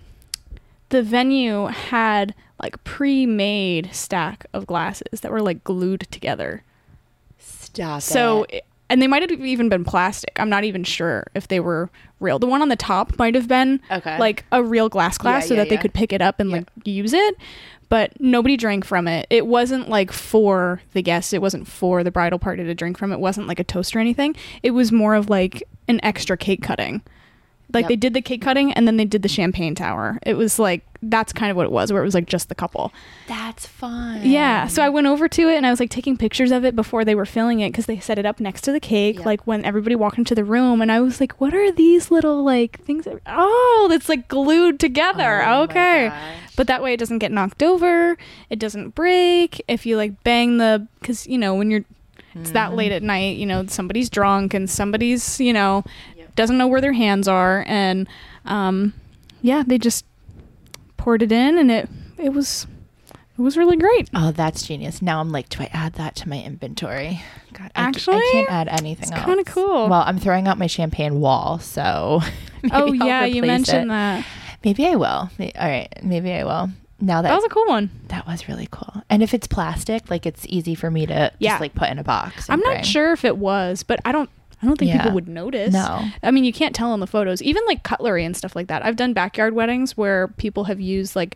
[0.90, 6.64] the venue had like pre-made stack of glasses that were like glued together
[7.40, 8.66] Stop so, it.
[8.94, 10.30] And they might have even been plastic.
[10.40, 12.38] I'm not even sure if they were real.
[12.38, 14.20] The one on the top might have been Okay.
[14.20, 16.52] like a real glass glass Yeah, so yeah, that they could pick it up and
[16.52, 16.58] Yeah.
[16.58, 17.36] like use it.
[17.90, 19.26] But nobody drank from it.
[19.32, 21.34] It wasn't like for the guests.
[21.34, 23.12] It wasn't for the bridal party to drink from.
[23.12, 24.36] It wasn't like a toast or anything.
[24.62, 27.02] It was more of like an extra cake cutting.
[27.74, 27.90] Like Yep.
[27.90, 30.20] they did the cake cutting and then they did the champagne tower.
[30.24, 32.56] It was like that's kind of what it was, where it was like just the
[32.56, 32.94] couple.
[33.28, 34.22] That's fun.
[34.24, 34.68] Yeah.
[34.68, 37.04] So I went over to it and I was like taking pictures of it before
[37.04, 39.26] they were filling it because they set it up next to the cake, Yeah.
[39.26, 40.82] like when everybody walked into the room.
[40.82, 43.04] And I was like, what are these little like things?
[43.04, 45.44] That, oh, it's like glued together.
[45.46, 46.10] Oh okay.
[46.56, 48.16] But that way it doesn't get knocked over.
[48.50, 49.62] It doesn't break.
[49.68, 51.84] If you like bang the, because, you know, when you're,
[52.36, 52.54] it's Mm-hmm.
[52.54, 56.13] that late at night, you know, somebody's drunk and somebody's, you know, Yep.
[56.36, 57.64] Doesn't know where their hands are.
[57.68, 58.08] And,
[58.46, 58.94] um,
[59.42, 60.06] yeah, they just
[60.98, 62.66] poured it in and it, it was,
[63.38, 64.10] it was really great.
[64.14, 65.02] Oh, that's genius.
[65.02, 67.22] Now I'm like, do I add that to my inventory?
[67.54, 69.26] God, I, Actually, I can't add anything it's else.
[69.26, 69.90] kinda cool.
[69.90, 72.22] Well, I'm throwing out my champagne wall, so.
[72.64, 73.88] maybe oh I'll yeah, you mentioned it.
[73.90, 74.26] that.
[74.64, 75.30] Maybe I will.
[75.30, 76.70] All right, maybe I will.
[77.02, 77.90] Now that That was a cool one.
[78.08, 79.04] that was really cool.
[79.10, 81.52] And if it's plastic, like it's easy for me to Yeah.
[81.52, 82.50] just like put in a box.
[82.50, 82.84] I'm not bring.
[82.84, 84.30] sure if it was, but I don't.
[84.64, 85.00] I don't think Yeah.
[85.00, 85.74] people would notice.
[85.74, 86.06] No.
[86.24, 87.42] I mean, you can't tell in the photos.
[87.42, 88.84] Even like cutlery and stuff like that.
[88.86, 91.36] I've done backyard weddings where people have used like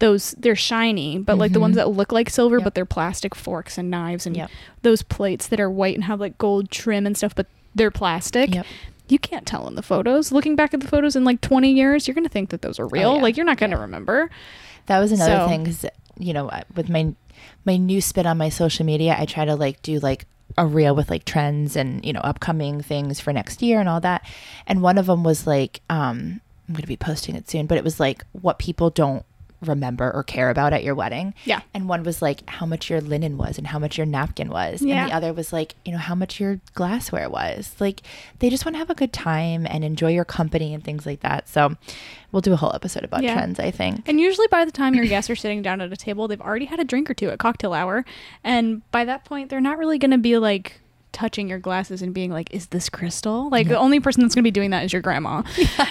[0.00, 0.32] those.
[0.38, 1.76] They're shiny, but like the ones Mhm.
[1.78, 2.64] that look like silver, Yep.
[2.64, 4.50] but they're plastic forks and knives and Yep.
[4.82, 8.54] those plates that are white and have like gold trim and stuff, but they're plastic.
[8.54, 8.66] Yep.
[9.08, 10.32] You can't tell in the photos.
[10.32, 12.88] Looking back at the photos in like 20 years, you're gonna think that those are
[12.88, 13.10] real.
[13.10, 13.22] Oh, yeah.
[13.22, 13.82] Like you're not gonna Yeah.
[13.82, 14.28] remember.
[14.86, 15.86] That was another So- thing because
[16.18, 17.14] you know with my
[17.64, 20.26] my new spin on my social media, I try to like do like
[20.58, 24.00] a reel with like trends and you know upcoming things for next year and all
[24.00, 24.24] that.
[24.66, 27.78] And one of them was like um I'm going to be posting it soon, but
[27.78, 29.24] it was like what people don't
[29.68, 31.34] remember or care about at your wedding.
[31.44, 31.60] Yeah.
[31.74, 34.82] And one was like how much your linen was and how much your napkin was.
[34.82, 35.02] Yeah.
[35.02, 37.74] And the other was like, you know, how much your glassware was.
[37.78, 38.02] Like
[38.38, 41.20] they just want to have a good time and enjoy your company and things like
[41.20, 41.48] that.
[41.48, 41.74] So
[42.32, 43.34] we'll do a whole episode about Yeah.
[43.34, 44.02] trends, I think.
[44.08, 46.66] And usually by the time your guests are sitting down at a table, they've already
[46.66, 48.04] had a drink or two at cocktail hour.
[48.44, 50.80] And by that point, they're not really going to be like
[51.16, 53.48] touching your glasses and being like, is this crystal?
[53.48, 55.42] Like the only person that's going to be doing that is your grandma.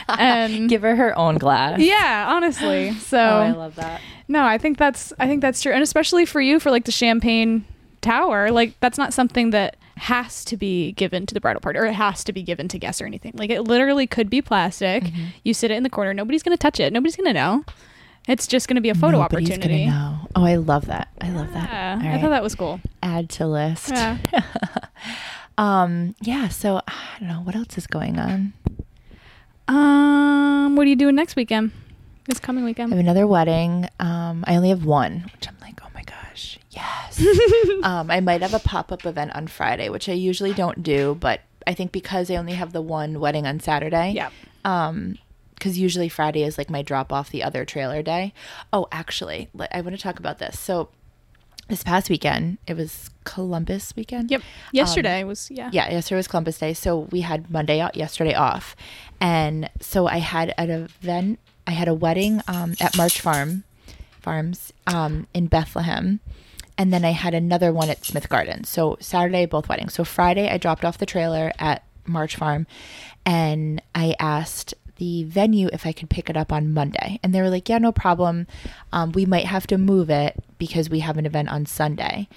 [0.08, 1.80] and Give her her own glass.
[1.80, 2.94] yeah, honestly.
[2.94, 4.02] So Oh, I love that.
[4.28, 5.74] no, I think that's, I think that's true.
[5.74, 7.66] And especially for you for like the champagne
[8.02, 11.86] tower, like that's not something that has to be given to the bridal party or
[11.86, 13.32] it has to be given to guests or anything.
[13.36, 15.04] Like it literally could be plastic.
[15.06, 15.26] Mm-hmm.
[15.44, 16.14] You sit it in the corner.
[16.14, 16.94] Nobody's going to touch it.
[16.94, 17.64] Nobody's going to know.
[18.28, 19.86] It's just going to be a photo Nobody's opportunity.
[19.86, 20.18] Know.
[20.36, 21.10] Oh, I love that.
[21.22, 21.70] I love that.
[22.04, 22.80] Yeah, I thought that was cool.
[23.04, 23.90] Add to list.
[23.90, 24.18] Yeah.
[25.58, 26.16] Um.
[26.22, 26.50] Yeah.
[26.50, 28.52] So I don't know what else is going on.
[29.70, 31.72] Um, what are you doing next weekend?
[32.26, 32.92] This coming weekend.
[32.92, 33.88] I have another wedding.
[34.00, 34.44] Um.
[34.48, 37.24] I only have one, which I'm like, oh my gosh, yes.
[37.84, 38.12] um.
[38.12, 41.40] I might have a pop up event on Friday, which I usually don't do, but
[41.66, 44.12] I think because I only have the one wedding on Saturday.
[44.12, 44.32] Yeah.
[44.66, 45.18] Um.
[45.56, 48.34] Because usually Friday is like my drop off the other trailer day.
[48.74, 50.60] Oh, actually, I want to talk about this.
[50.60, 50.90] So,
[51.68, 54.30] this past weekend, it was Columbus weekend.
[54.30, 54.42] Yep.
[54.72, 55.70] Yesterday was yeah.
[55.74, 58.76] yeah, yesterday was Columbus Day, so we had Monday yesterday off,
[59.20, 61.40] and so I had an event.
[61.68, 63.64] I had a wedding um, at March Farm
[64.20, 66.20] Farms um, in Bethlehem,
[66.78, 68.64] and then I had another one at Smith Garden.
[68.64, 69.96] So Saturday, both weddings.
[69.96, 72.68] So Friday, I dropped off the trailer at March Farm,
[73.26, 77.42] and I asked the venue if I could pick it up on Monday, and they
[77.42, 78.48] were like, "Yeah, no problem.
[78.94, 82.28] Um, we might have to move it because we have an event on Sunday."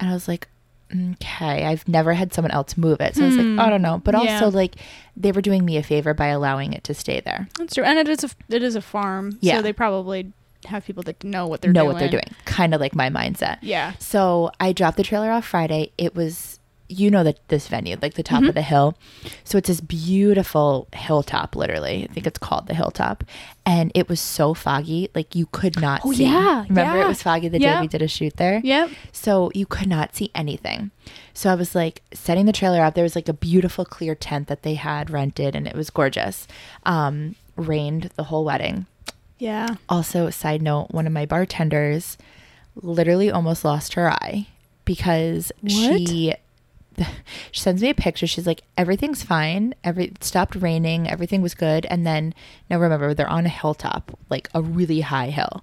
[0.00, 0.48] And I was like,
[0.94, 3.16] okay, I've never had someone else move it.
[3.16, 3.98] So I was like, I don't know.
[4.04, 4.42] But also, Hmm.
[4.44, 4.46] Yeah.
[4.48, 4.76] like,
[5.16, 7.48] they were doing me a favor by allowing it to stay there.
[7.58, 7.82] That's true.
[7.84, 9.36] And it is a it is a farm.
[9.40, 9.56] Yeah.
[9.56, 10.32] So they probably
[10.66, 11.92] have people that know what they're know doing.
[11.94, 12.28] what they're doing.
[12.44, 13.58] Kind of like my mindset.
[13.62, 13.94] Yeah.
[13.98, 15.90] So I dropped the trailer off Friday.
[15.98, 16.55] It was
[16.88, 18.48] you know that this venue, like the top Mm-hmm.
[18.50, 18.96] of the hill.
[19.44, 22.06] So it's this beautiful hilltop, literally.
[22.08, 23.24] I think it's called the hilltop.
[23.64, 26.24] And it was so foggy, like you could not Oh, see.
[26.24, 27.04] yeah, Remember yeah.
[27.04, 28.60] it was foggy the day we did a shoot there?
[28.62, 28.90] Yep.
[29.12, 30.90] So you could not see anything.
[31.34, 32.94] So I was like setting the trailer up.
[32.94, 36.46] There was like a beautiful clear tent that they had rented and it was gorgeous.
[36.84, 38.86] Um, rained the whole wedding.
[39.38, 39.74] Yeah.
[39.88, 42.16] Also, side note, one of my bartenders
[42.76, 44.46] literally almost lost her eye
[44.84, 46.34] because she
[47.52, 48.26] she sends me a picture.
[48.26, 49.74] She's like, everything's fine.
[49.84, 51.08] Every it stopped raining.
[51.08, 51.86] Everything was good.
[51.86, 52.34] And then
[52.70, 55.62] now remember, they're on a hilltop, like a really high hill,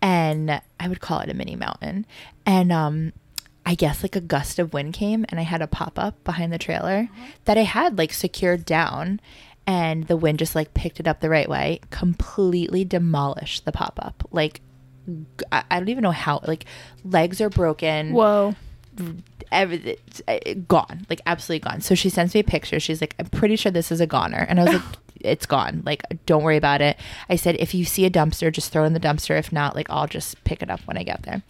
[0.00, 2.06] and I would call it a mini mountain.
[2.44, 3.12] And um,
[3.64, 6.52] I guess like a gust of wind came, and I had a pop up behind
[6.52, 7.08] the trailer
[7.44, 9.20] that I had like secured down.
[9.64, 13.96] And the wind just like picked it up the right way, completely demolished the pop
[14.02, 14.26] up.
[14.32, 14.60] Like,
[15.52, 16.40] I don't even know how.
[16.46, 16.64] Like,
[17.04, 18.56] legs are broken Whoa.
[19.50, 19.96] Everything
[20.28, 21.80] uh, gone like absolutely gone.
[21.80, 24.46] So she sends me a picture she's like i'm pretty sure this is a goner.
[24.48, 24.82] And i was like
[25.20, 25.82] it's gone.
[25.86, 26.96] Like don't worry about it.
[27.28, 29.38] I said if you see a dumpster just throw it in the dumpster.
[29.38, 31.42] If not like i'll just pick it up when i get there.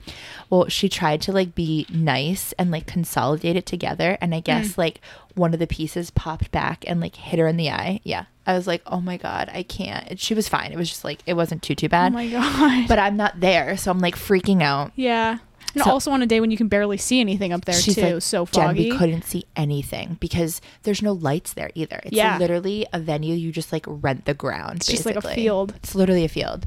[0.50, 4.18] Well she tried to like be nice and like consolidate it together.
[4.20, 4.44] And i hmm.
[4.44, 5.00] guess like
[5.34, 8.00] one of the pieces popped back and like hit her in the eye.
[8.04, 8.24] Yeah.
[8.46, 10.06] I was like oh my god i can't.
[10.08, 10.72] And she was fine.
[10.72, 12.12] It was just like it wasn't too too bad.
[12.12, 12.88] Oh my god.
[12.88, 13.76] but i'm not there.
[13.76, 14.92] So i'm like freaking out.
[14.96, 15.38] Yeah.
[15.74, 17.94] And So- also on a day when you can barely see anything up there She's
[17.94, 18.14] too.
[18.14, 18.90] like, so Jen, foggy.
[18.90, 22.00] we couldn't see anything because there's no lights there either.
[22.04, 22.36] It's Yeah.
[22.38, 23.34] literally a venue.
[23.34, 24.76] You just like rent the ground.
[24.76, 25.74] It's just like a field.
[25.76, 26.66] It's literally a field,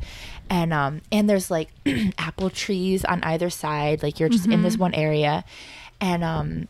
[0.49, 1.69] and um and there's like
[2.17, 4.01] apple trees on either side.
[4.03, 4.63] Like you're just in Mm-hmm.
[4.63, 5.43] this one area,
[6.01, 6.67] and um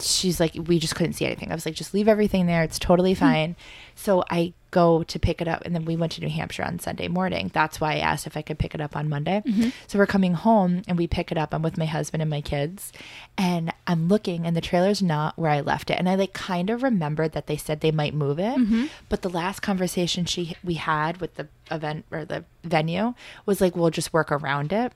[0.00, 1.50] she's like we just couldn't see anything.
[1.50, 2.62] I was like just leave everything there.
[2.62, 3.20] It's totally Hmm.
[3.20, 3.56] fine.
[3.94, 6.80] So I go to pick it up and then we went to New Hampshire on
[6.80, 7.48] Sunday morning.
[7.54, 9.40] That's why I asked if I could pick it up on Monday.
[9.46, 9.68] Mm-hmm.
[9.86, 11.54] So we're coming home and we pick it up.
[11.54, 12.92] I'm with my husband and my kids
[13.38, 15.98] and I'm looking and the trailer's not where I left it.
[15.98, 18.58] And I like kind of remembered that they said they might move it.
[18.58, 18.86] Mm-hmm.
[19.08, 23.14] But the last conversation she we had with the event or the venue
[23.46, 24.92] was like we'll just work around it.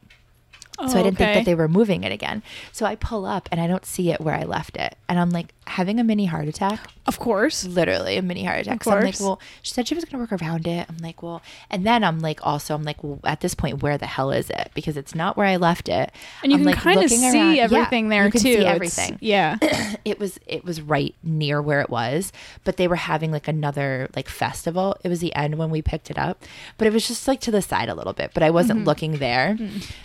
[0.87, 2.43] So I Oh, didn't think that they were moving it again.
[2.73, 4.97] So I pull up and I don't see it where I left it.
[5.09, 7.65] And I'm like having a mini heart attack Of course.
[7.65, 8.77] literally a mini heart attack.
[8.81, 9.21] Of So I'm like, course.
[9.21, 10.87] well, she said she was gonna work around it.
[10.89, 13.99] I'm like, well, and then I'm like, also, I'm like, well, at this point, where
[13.99, 14.71] the hell is it?
[14.75, 16.13] Because it's not where I left it.
[16.45, 17.57] And you I'm can like kind of see around.
[17.57, 18.53] Yeah, everything there you can too.
[18.55, 19.19] See It's- everything.
[19.29, 19.57] Yeah.
[20.05, 22.33] it was it was right near where it was,
[22.65, 24.97] but they were having like another like festival.
[25.03, 26.45] It was the end when we picked it up,
[26.79, 28.31] but it was just like to the side a little bit.
[28.33, 28.87] But I wasn't Mm-hmm.
[28.87, 29.57] looking there,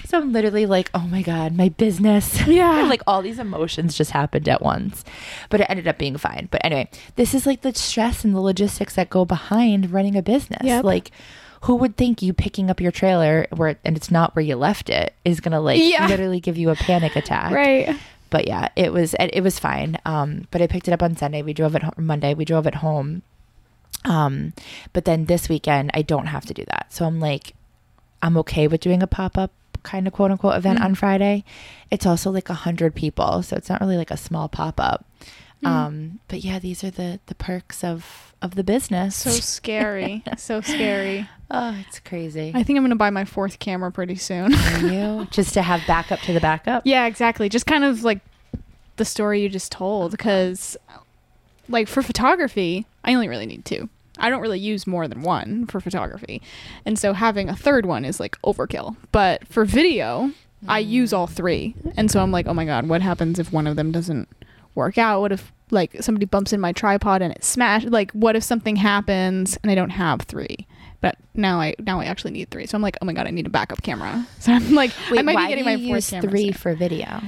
[0.05, 2.45] so I'm literally like, oh my god, my business.
[2.47, 2.84] Yeah.
[2.89, 5.04] like all these emotions just happened at once,
[5.49, 6.47] but it ended up being fine.
[6.52, 10.21] But anyway, this is like the stress and the logistics that go behind running a
[10.21, 10.63] business.
[10.63, 10.84] Yep.
[10.84, 11.12] Like.
[11.67, 14.89] Who would think you picking up your trailer where and it's not where you left
[14.89, 16.08] it is gonna like Yeah.
[16.10, 17.54] literally give you a panic attack?
[17.54, 17.95] right.
[18.30, 19.97] but yeah, it was it, it was fine.
[20.06, 21.41] Um, but I picked it up on Sunday.
[21.41, 22.34] We drove it home, Monday.
[22.34, 23.21] We drove it home.
[24.04, 24.52] Um,
[24.91, 27.54] but then this weekend I don't have to do that, so I'm like,
[28.21, 29.52] I'm okay with doing a pop up
[29.83, 30.85] kind of quote unquote event Mm.
[30.85, 31.43] on Friday.
[31.91, 35.05] It's also like a hundred people, so it's not really like a small pop up.
[35.63, 35.67] Mm.
[35.67, 39.15] Um, but yeah, these are the the perks of of the business.
[39.15, 40.23] So scary.
[40.37, 41.29] so scary.
[41.49, 42.51] oh, it's crazy.
[42.53, 44.53] I think I'm gonna buy my fourth camera pretty soon.
[44.53, 46.83] Are you just to have backup to the backup?
[46.85, 47.47] yeah, exactly.
[47.49, 48.19] Just kind of like
[48.97, 50.75] the story you just told, because
[51.69, 53.87] like for photography, I only really need two.
[54.17, 56.41] I don't really use more than one for photography.
[56.86, 58.95] And so having a third one is like overkill.
[59.12, 60.32] But for video,
[60.67, 61.76] I use all three.
[61.97, 64.30] And so I'm like, oh my God, what happens if one of them doesn't
[64.76, 65.21] work out?
[65.21, 67.88] What if like somebody bumps in my tripod and it smashed?
[67.89, 70.67] Like, what if something happens and I don't have three?
[71.02, 72.65] But now I now I actually need three.
[72.65, 74.26] So I'm like, oh my god, I need a backup camera.
[74.39, 76.30] So I'm like, I might be getting my you fourth use camera.
[76.30, 76.54] three soon.
[76.54, 77.21] for video?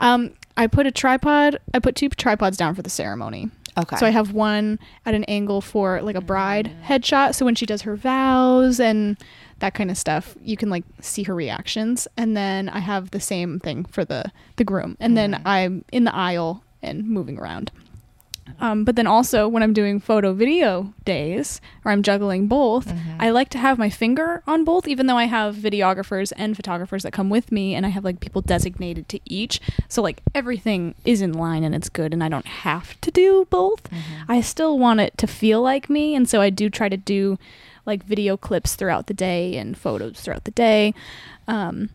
[0.00, 1.58] Um, I put a tripod.
[1.74, 3.50] I put two tripods down for the ceremony.
[3.78, 3.96] Okay.
[3.96, 6.84] So I have one at an angle for like a bride mm.
[6.84, 7.34] headshot.
[7.34, 9.16] So when she does her vows and
[9.60, 12.08] that kind of stuff, you can like see her reactions.
[12.16, 14.96] And then I have the same thing for the the groom.
[15.00, 15.42] And then mm.
[15.44, 17.70] I'm in the aisle and moving around.
[18.58, 23.30] Um, but then also when I'm doing photo video days or I'm juggling both, I
[23.30, 27.12] like to have my finger on both, even though I have videographers and photographers that
[27.12, 29.60] come with me and I have like people designated to each.
[29.88, 33.46] So like everything is in line and it's good and I don't have to do
[33.50, 33.88] both.
[34.28, 36.14] I still want it to feel like me.
[36.14, 37.38] And so I do try to do
[37.86, 40.94] like video clips throughout the day and photos throughout the day.
[41.48, 41.90] Um,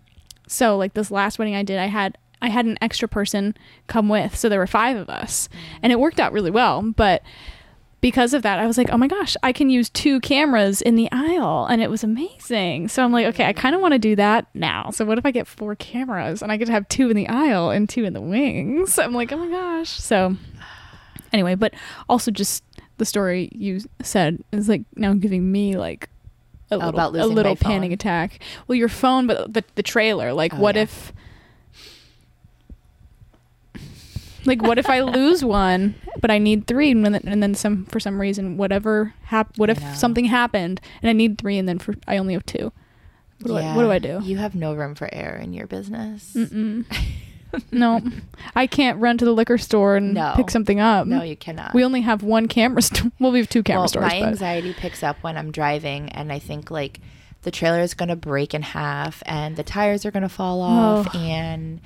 [0.48, 3.56] so like this last wedding I did, I had I had an extra person
[3.88, 5.50] come with, so there were five of us,
[5.82, 6.82] and it worked out really well.
[6.82, 7.22] But
[8.02, 10.96] because of that, I was like, oh my gosh, I can use two cameras in
[10.96, 11.66] the aisle.
[11.66, 12.88] And it was amazing.
[12.90, 14.92] So I'm like, okay, I kind of want to do that now.
[14.92, 17.28] So what if I get four cameras and I get to have two in the
[17.28, 19.00] aisle and two in the wings?
[19.00, 19.90] I'm like, oh my gosh.
[19.90, 20.36] So
[21.34, 21.74] anyway, but
[22.08, 22.64] also just
[22.98, 26.08] the story you said is like now giving me like
[26.70, 27.72] a little, about a little phone.
[27.72, 28.40] panic attack.
[28.68, 30.32] Well, your phone, but the, the trailer.
[30.32, 30.84] Like, Oh, what yeah.
[30.84, 31.12] if,
[34.46, 37.86] like, what if I lose one, but I need three, and then, and then some
[37.86, 39.94] for some reason, whatever hap- What if know.
[39.94, 42.72] something happened and I need three, and then for I only have two?
[43.42, 44.20] What do I what do I do?
[44.24, 46.36] You have no room for error in your business.
[47.72, 48.02] No,
[48.54, 50.34] I can't run to the liquor store and No.
[50.36, 51.08] pick something up.
[51.08, 51.74] No, you cannot.
[51.74, 53.12] we only have one camera store.
[53.18, 54.12] Well, we have two camera well, stores.
[54.12, 57.00] my but- anxiety picks up when I'm driving, and I think like
[57.44, 60.62] the trailer is going to break in half, and the tires are going to fall
[60.62, 60.66] oh.
[60.66, 61.18] off, Oh.
[61.18, 61.80] and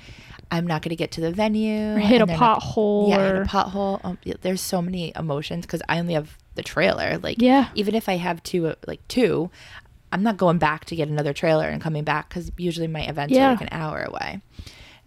[0.50, 1.94] I'm not going to get to the venue.
[1.94, 3.08] or hit a and they're not- pothole.
[3.10, 4.00] Yeah, or hit a pothole.
[4.04, 7.18] Um, there's so many emotions because I only have the trailer.
[7.18, 7.68] Like, Yeah.
[7.74, 9.50] even if I have two, uh, like two,
[10.12, 13.32] I'm not going back to get another trailer and coming back because usually my events
[13.32, 13.46] Yeah.
[13.48, 14.40] are like an hour away.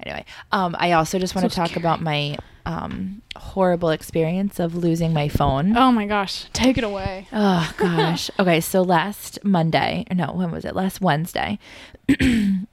[0.06, 1.82] Anyway, um, I also just want So to talk scary.
[1.82, 5.76] about my um, horrible experience of losing my phone.
[5.78, 7.28] Oh my gosh, take it away.
[7.34, 8.32] Oh gosh.
[8.40, 10.74] okay, so last Monday, no, when was it?
[10.74, 11.60] Last Wednesday.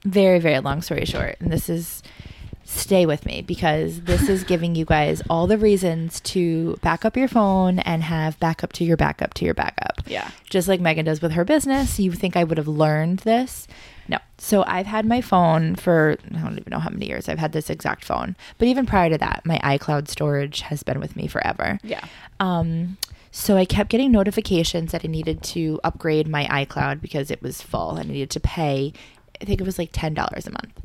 [0.05, 2.01] very, very long story short, and this is
[2.71, 7.17] stay with me because this is giving you guys all the reasons to back up
[7.17, 10.01] your phone and have backup to your backup to your backup.
[10.07, 10.31] Yeah.
[10.49, 11.99] Just like Meghan does with her business.
[11.99, 13.67] You think I would have learned this?
[14.07, 14.17] No.
[14.37, 17.51] So I've had my phone for I don't even know how many years I've had
[17.51, 18.35] this exact phone.
[18.57, 21.79] But even prior to that, my iCloud storage has been with me forever.
[21.83, 22.03] Yeah.
[22.39, 22.97] Um,
[23.31, 27.61] so I kept getting notifications that I needed to upgrade my iCloud because it was
[27.61, 28.91] full and I needed to pay.
[29.41, 30.79] I think it was like ten dollars a month,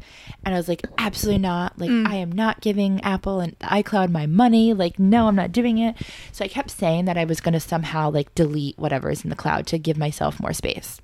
[0.45, 1.79] and I was like, absolutely not.
[1.79, 2.07] Like mm.
[2.09, 4.73] I am not giving Apple and iCloud my money.
[4.73, 5.95] Like no, I'm not doing it.
[6.33, 9.31] So I kept saying that I was going to somehow like delete whatever is in
[9.31, 11.01] the cloud to give myself more space.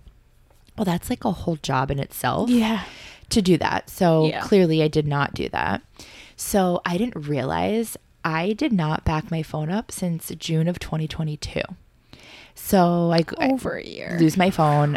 [0.78, 2.84] Well, that's like a whole job in itself Yeah.
[3.28, 3.90] to do that.
[3.90, 4.40] So Yeah.
[4.40, 5.82] clearly I did not do that.
[6.36, 11.60] So I didn't realize I did not back my phone up since June of 2022.
[12.54, 14.16] So I, I Over a year.
[14.18, 14.96] lose my phone.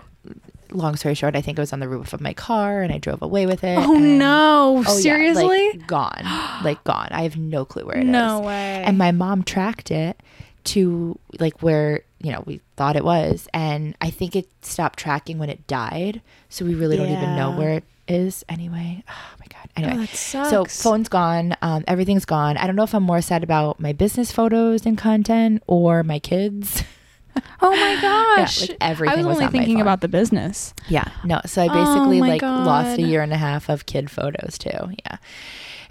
[0.76, 2.98] Long story short, I think it was on the roof of my car and I
[2.98, 3.78] drove away with it.
[3.80, 4.84] Oh and- no!
[4.86, 5.70] Oh, yeah, Seriously?
[5.72, 6.24] like, gone.
[6.64, 7.08] Like gone.
[7.12, 8.10] I have no clue where it is.
[8.10, 8.84] no way.
[8.86, 10.22] And my mom tracked it
[10.66, 13.48] to like where, you know, we thought it was.
[13.54, 16.22] And I think it stopped tracking when it died.
[16.50, 19.04] So we really don't even know where it is anyway.
[19.14, 19.70] Oh my God.
[19.78, 20.08] Anyway.
[20.12, 21.56] Oh, So phone's gone.
[21.62, 22.58] Um, everything's gone.
[22.58, 26.20] I don't know if I'm more sad about my business photos and content or my
[26.20, 26.84] kids.
[27.62, 28.70] oh my gosh!
[28.70, 30.74] like, everything I was, was only thinking about the business.
[30.88, 31.42] Yeah, no.
[31.46, 34.58] So I Oh basically my like lost a year and a half of kid photos
[34.58, 34.92] too.
[35.06, 35.18] Yeah.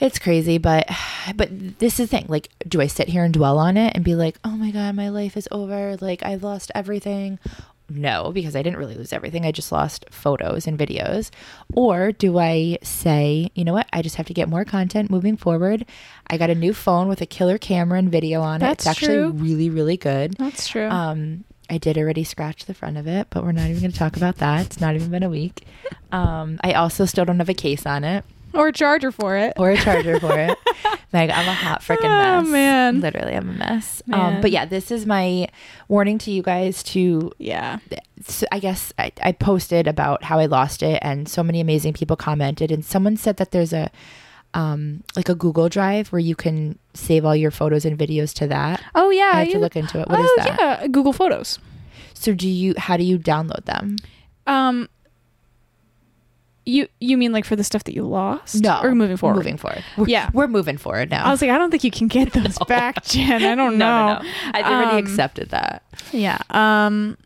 [0.01, 0.89] It's crazy, but
[1.37, 2.27] but this is the thing.
[2.29, 4.95] Like, do I sit here and dwell on it and be like, "Oh my god,
[4.95, 5.97] my life is over.
[6.01, 7.39] Like, I've lost everything."
[7.89, 9.45] No, because I didn't really lose everything.
[9.45, 11.31] I just lost photos and videos.
[11.75, 13.87] Or do I say, you know what?
[13.93, 15.85] I just have to get more content moving forward.
[16.29, 18.61] I got a new phone with a killer camera and video on it.
[18.61, 19.31] That's It's actually true.
[19.33, 20.35] really, really good.
[20.39, 20.89] That's true.
[20.89, 23.99] Um, I did already scratch the front of it, but we're not even going to
[23.99, 24.67] talk about that.
[24.67, 25.67] It's not even been a week.
[26.11, 29.53] Um, I also still don't have a case on it or a charger for it.
[29.57, 30.57] or a charger for it.
[31.13, 32.49] Meg, I'm a hot freaking Oh, mess.
[32.51, 33.01] man.
[33.01, 34.03] Literally, I'm a mess.
[34.13, 35.49] Um, but yeah, this is my
[35.89, 37.79] warning to you guys to yeah.
[38.25, 41.93] so I guess I, I posted about how I lost it, and so many amazing
[41.93, 42.71] people commented.
[42.73, 43.91] And someone said that there's a
[44.55, 48.47] um, like a Google Drive where you can save all your photos and videos to
[48.49, 48.83] that.
[48.95, 49.31] Oh yeah.
[49.35, 50.09] I have to look into it.
[50.09, 50.59] What is oh that?
[50.61, 51.59] yeah, Google Photos.
[52.15, 52.75] So do you?
[52.79, 53.97] How do you download them?
[54.47, 54.89] Um.
[56.67, 58.63] You you mean like for the stuff that you lost?
[58.63, 59.37] No, Or moving forward?
[59.37, 59.85] Moving forward.
[59.99, 60.31] We're, Yeah.
[60.33, 61.27] we're moving forward now.
[61.27, 63.45] I was like, I don't think you can get those back, Jen.
[63.45, 64.07] I don't know.
[64.07, 64.31] no, no, no.
[64.55, 65.83] I've already Um, accepted that.
[66.13, 66.39] Yeah.
[66.51, 67.19] Um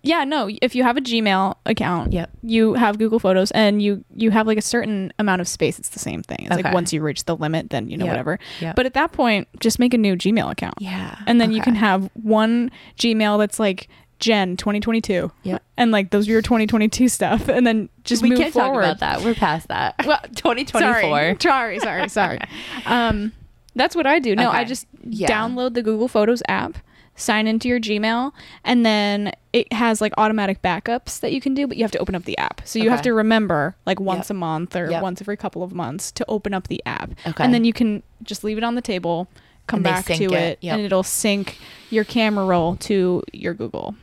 [0.00, 2.30] yeah, no, if you have a Gmail account, Yep.
[2.42, 5.88] you have Google Photos and you you have like a certain amount of space, it's
[5.88, 6.38] the same thing.
[6.42, 6.62] It's Okay.
[6.62, 8.12] like once you reach the limit, then you know Yep.
[8.12, 8.38] whatever.
[8.60, 8.76] Yep.
[8.76, 10.74] But at that point, just make a new Gmail account.
[10.78, 11.16] Yeah.
[11.26, 15.30] And then you can have one Gmail that's like Jen 2022.
[15.44, 15.58] Yeah.
[15.76, 18.82] And like those are your 2022 stuff and then just we move can't forward.
[18.82, 19.22] talk about that.
[19.22, 19.94] We're past that.
[20.06, 20.90] Well, 2024.
[20.90, 22.38] Sorry, sorry, sorry, sorry.
[22.86, 23.32] um,
[23.74, 24.34] that's what I do.
[24.34, 25.28] No, I just Yeah.
[25.28, 26.78] download the Google Photos app,
[27.14, 28.32] sign into your Gmail,
[28.64, 31.98] and then it has like automatic backups that you can do, but you have to
[31.98, 32.60] open up the app.
[32.64, 34.30] So you have to remember like once Yep.
[34.30, 35.02] a month or Yep.
[35.02, 37.10] once every couple of months to open up the app.
[37.26, 37.44] Okay.
[37.44, 39.28] And then you can just leave it on the table,
[39.68, 40.32] come back to it.
[40.32, 40.74] it, Yep.
[40.76, 41.58] and it'll sync
[41.90, 43.94] your camera roll to your Google.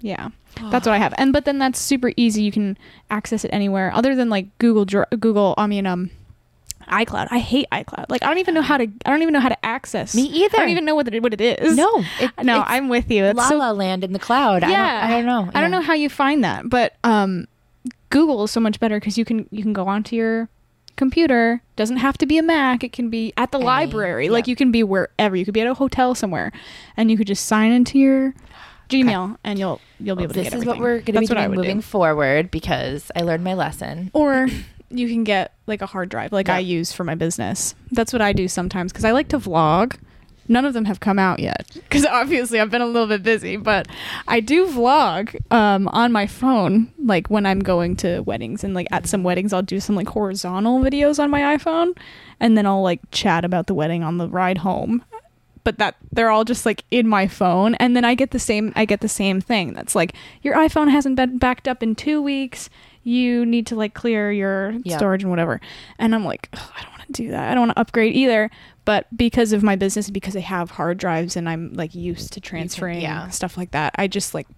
[0.00, 0.30] Yeah.
[0.70, 1.14] That's what I have.
[1.18, 2.42] And but then that's super easy.
[2.42, 2.76] You can
[3.10, 6.10] access it anywhere other than like Google Google I mean um
[6.88, 7.28] iCloud.
[7.30, 8.06] I hate iCloud.
[8.08, 8.84] Like I don't even know how to.
[9.06, 10.14] I don't even know how to access.
[10.14, 10.56] Me either.
[10.56, 11.76] I don't even know what it, what it is.
[11.76, 11.88] No,
[12.20, 13.24] it- no, I'm with you.
[13.24, 14.62] It's La so La Land in the cloud.
[14.62, 15.00] yeah.
[15.04, 15.50] I don't, I don't know.
[15.54, 17.46] I don't know how you find that, but um,
[18.08, 20.48] Google is so much better because you can you can go onto your
[20.96, 21.62] computer.
[21.76, 22.82] Doesn't have to be a Mac.
[22.82, 24.28] It can be at the Any- library.
[24.28, 25.36] Like you can be wherever.
[25.36, 26.50] You could be at a hotel somewhere,
[26.96, 28.34] and you could just sign into your
[28.90, 30.68] Gmail, and you'll you'll be able to get This get is everything.
[30.68, 31.68] what we're going to be That's what I doing would do.
[31.68, 34.10] moving forward because I learned my lesson.
[34.12, 34.48] or
[34.90, 36.56] you can get like a hard drive like Yeah.
[36.56, 39.96] i use for my business that's what i do sometimes because i like to vlog
[40.48, 43.56] none of them have come out yet because obviously i've been a little bit busy
[43.56, 43.86] but
[44.26, 48.88] i do vlog um, on my phone like when i'm going to weddings and like
[48.90, 51.96] at some weddings i'll do some like horizontal videos on my iphone
[52.40, 55.04] and then i'll like chat about the wedding on the ride home
[55.64, 57.74] but that they're all just like in my phone.
[57.76, 59.72] And then i get the same i get the same thing.
[59.74, 62.70] That's like your iphone hasn't been backed up in two weeks.
[63.02, 64.96] You need to like clear your Yeah.
[64.96, 65.60] storage and whatever.
[65.98, 67.50] And i'm like i don't want to do that.
[67.50, 68.50] I don't want to upgrade either.
[68.86, 72.40] But because of my business because i have hard drives and i'm like used to
[72.40, 73.28] transferring yeah.
[73.28, 74.48] stuff like that i just like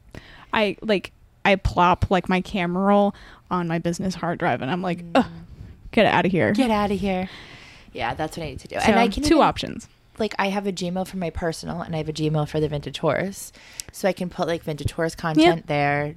[0.55, 1.12] i like
[1.44, 3.14] i plop like my camera roll
[3.50, 5.30] on my business hard drive and i'm like Ugh, mm.
[5.90, 6.53] get out of here.
[6.53, 7.28] Get out of here.
[7.92, 8.76] Yeah, that's what I need to do.
[8.76, 9.88] So, and I can two even- options
[10.19, 12.69] like I have a Gmail for my personal and I have a Gmail for the
[12.69, 13.53] vintage horse.
[13.93, 16.17] So I can put like vintage horse content there,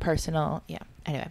[0.00, 0.62] personal.
[0.68, 0.78] Yeah.
[1.04, 1.26] Anyway,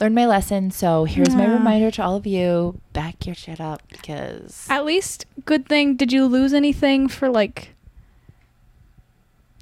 [0.00, 0.72] learned my lesson.
[0.72, 5.26] So here's my reminder to all of you back your shit up because At least
[5.44, 5.94] good thing.
[5.94, 7.68] Did you lose anything for like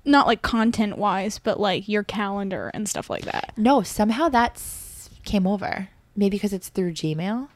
[0.05, 3.53] not like content wise, but like your calendar and stuff like that?
[3.57, 5.89] no, somehow that's came over.
[6.17, 7.49] Maybe because it's through Gmail.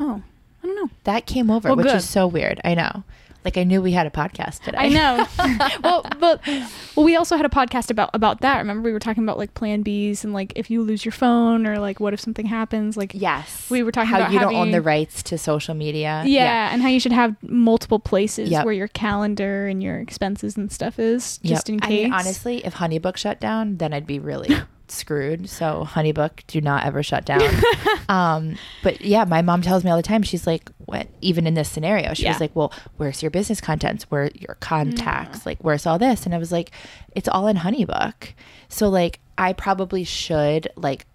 [0.00, 0.22] Oh,
[0.62, 0.90] I don't know.
[1.04, 1.96] That came over, Well, which good.
[1.96, 2.60] is so weird.
[2.64, 3.04] I know.
[3.48, 4.76] Like I knew we had a podcast today.
[4.76, 5.26] I know.
[5.82, 6.46] well, but
[6.94, 8.58] well, we also had a podcast about about that.
[8.58, 11.66] Remember, we were talking about like Plan Bs and like if you lose your phone
[11.66, 12.94] or like what if something happens.
[12.94, 13.70] Like yes.
[13.70, 16.24] We were talking how about you don't own the rights to social media.
[16.26, 18.66] yeah, and how you should have multiple places Yep.
[18.66, 21.50] where your calendar and your expenses and stuff is, Yep.
[21.50, 22.02] just in I case.
[22.04, 24.54] mean, honestly, if HoneyBook shut down, then I'd be really
[24.90, 25.48] screwed.
[25.48, 27.42] So HoneyBook, do not ever shut down.
[28.08, 30.22] um, but yeah, my mom tells me all the time.
[30.22, 32.32] She's like, "What?" Even in this scenario, she Yeah.
[32.32, 34.04] was like, "Well, where's your business contents?
[34.10, 35.44] Where your contacts?
[35.46, 36.70] Like, where's all this?" And I was like,
[37.14, 38.32] "It's all in HoneyBook."
[38.68, 41.06] So like, I probably should like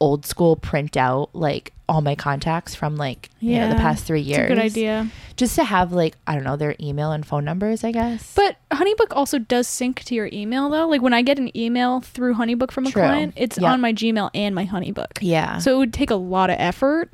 [0.00, 4.20] old school print out like all my contacts from like you know the past three
[4.20, 4.44] years.
[4.46, 5.08] a good idea.
[5.36, 7.84] Just to have like I don't know their email and phone numbers.
[7.84, 8.32] I guess.
[8.34, 10.88] But HoneyBook also does sync to your email though.
[10.88, 13.02] Like when I get an email through HoneyBook from a True.
[13.02, 13.70] client, it's Yep.
[13.72, 15.18] on my Gmail and my HoneyBook.
[15.20, 15.58] yeah.
[15.58, 17.10] So it would take a lot of effort.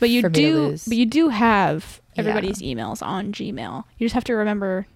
[0.00, 2.20] But you For do but you do have Yeah.
[2.20, 3.84] everybody's emails on Gmail.
[3.98, 4.86] You just have to remember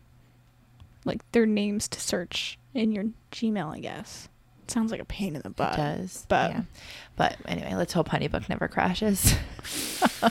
[1.05, 4.29] like their names to search in your Gmail, I guess.
[4.71, 5.75] It sounds like a pain in the butt.
[5.75, 6.27] It does.
[6.29, 6.61] but- yeah.
[7.17, 9.35] But anyway, let's hope HoneyBook never crashes.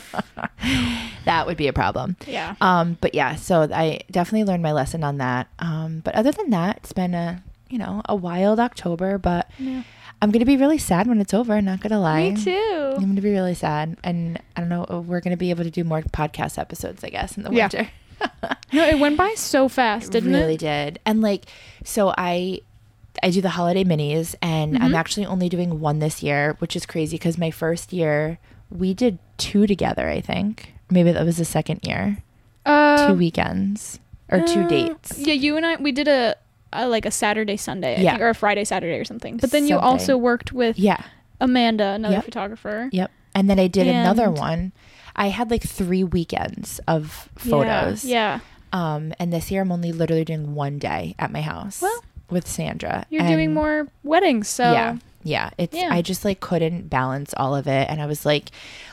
[1.24, 2.16] that would be a problem.
[2.26, 2.56] Yeah.
[2.60, 5.48] Um, but yeah, so I definitely learned my lesson on that.
[5.58, 9.18] Um, but other than that, it's been a you know a wild October.
[9.18, 9.82] But Yeah.
[10.22, 11.60] I'm gonna be really sad when it's over.
[11.62, 12.30] Not gonna lie.
[12.30, 12.92] Me too.
[12.96, 15.04] I'm gonna be really sad, and I don't know.
[15.06, 17.64] We're gonna be able to do more podcast episodes, I guess, in the Yeah.
[17.72, 17.90] winter.
[18.72, 20.44] No, it went by so fast, didn't really it?
[20.46, 21.00] Really did.
[21.06, 21.46] And like,
[21.84, 22.60] so I,
[23.22, 24.96] I do the holiday minis, and I'm Mhm.
[24.96, 28.38] actually only doing one this year, which is crazy because my first year
[28.70, 30.08] we did two together.
[30.08, 32.18] I think maybe that was the second year,
[32.64, 33.98] Uh, two weekends
[34.30, 35.18] or two uh, dates.
[35.18, 36.34] Yeah, you and I we did a,
[36.72, 38.10] a like a Saturday Sunday, I Yeah.
[38.12, 39.36] think, or a Friday Saturday or something.
[39.38, 41.02] But then you also worked with Yeah.
[41.40, 42.24] Amanda, another Yep.
[42.24, 42.88] photographer.
[42.92, 43.10] Yep.
[43.34, 44.72] And then I did another one.
[45.16, 48.04] I had like three weekends of photos.
[48.04, 48.40] Yeah.
[48.72, 52.46] Um, and this year I'm only literally doing one day at my house Well, with
[52.48, 53.04] Sandra.
[53.10, 55.90] You're doing more weddings, so yeah yeah it's Yeah.
[55.92, 58.50] i just like couldn't balance all of it and i was like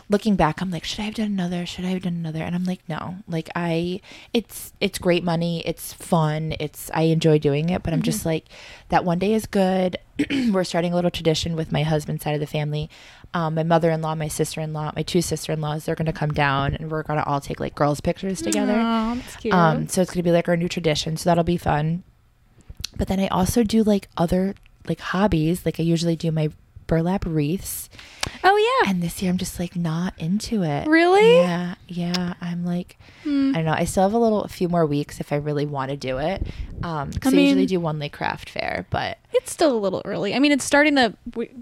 [0.10, 2.54] looking back i'm like should i have done another should i have done another and
[2.54, 4.02] i'm like no like i
[4.34, 8.44] it's it's great money it's fun it's i enjoy doing it but i'm just like
[8.90, 9.96] that one day is good
[10.52, 12.90] we're starting a little tradition with my husband's side of the family
[13.34, 17.04] um, my mother-in-law my sister-in-law my two sister-in-laws they're going to come down and we're
[17.04, 19.54] going to all take like girls pictures together Aw, that's cute.
[19.54, 21.16] um, so it's gonna be like our new tradition.
[21.16, 22.04] So that'll be fun.
[22.98, 24.56] But then I also do like other
[24.88, 25.66] like hobbies.
[25.66, 26.50] Like I usually do my
[26.88, 27.90] burlap wreaths,
[28.46, 28.90] oh yeah.
[28.90, 30.88] and this year I'm just like not into it.
[30.88, 31.42] Really?
[31.42, 32.34] Yeah, yeah.
[32.40, 33.52] I'm like Hmm.
[33.54, 33.74] I don't know.
[33.74, 36.18] I still have a little, a few more weeks if I really want to do
[36.18, 36.48] it.
[36.82, 40.02] Um, because I I, usually do one like craft fair, but It's still a little
[40.06, 40.34] early.
[40.34, 41.14] I mean, it's starting to.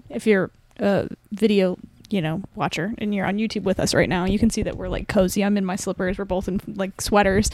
[0.08, 1.76] If you're a video,
[2.10, 4.76] you know, watcher and you're on YouTube with us right now, you can see that
[4.76, 5.42] we're like cozy.
[5.44, 6.18] I'm in my slippers.
[6.18, 7.50] We're both in like sweaters,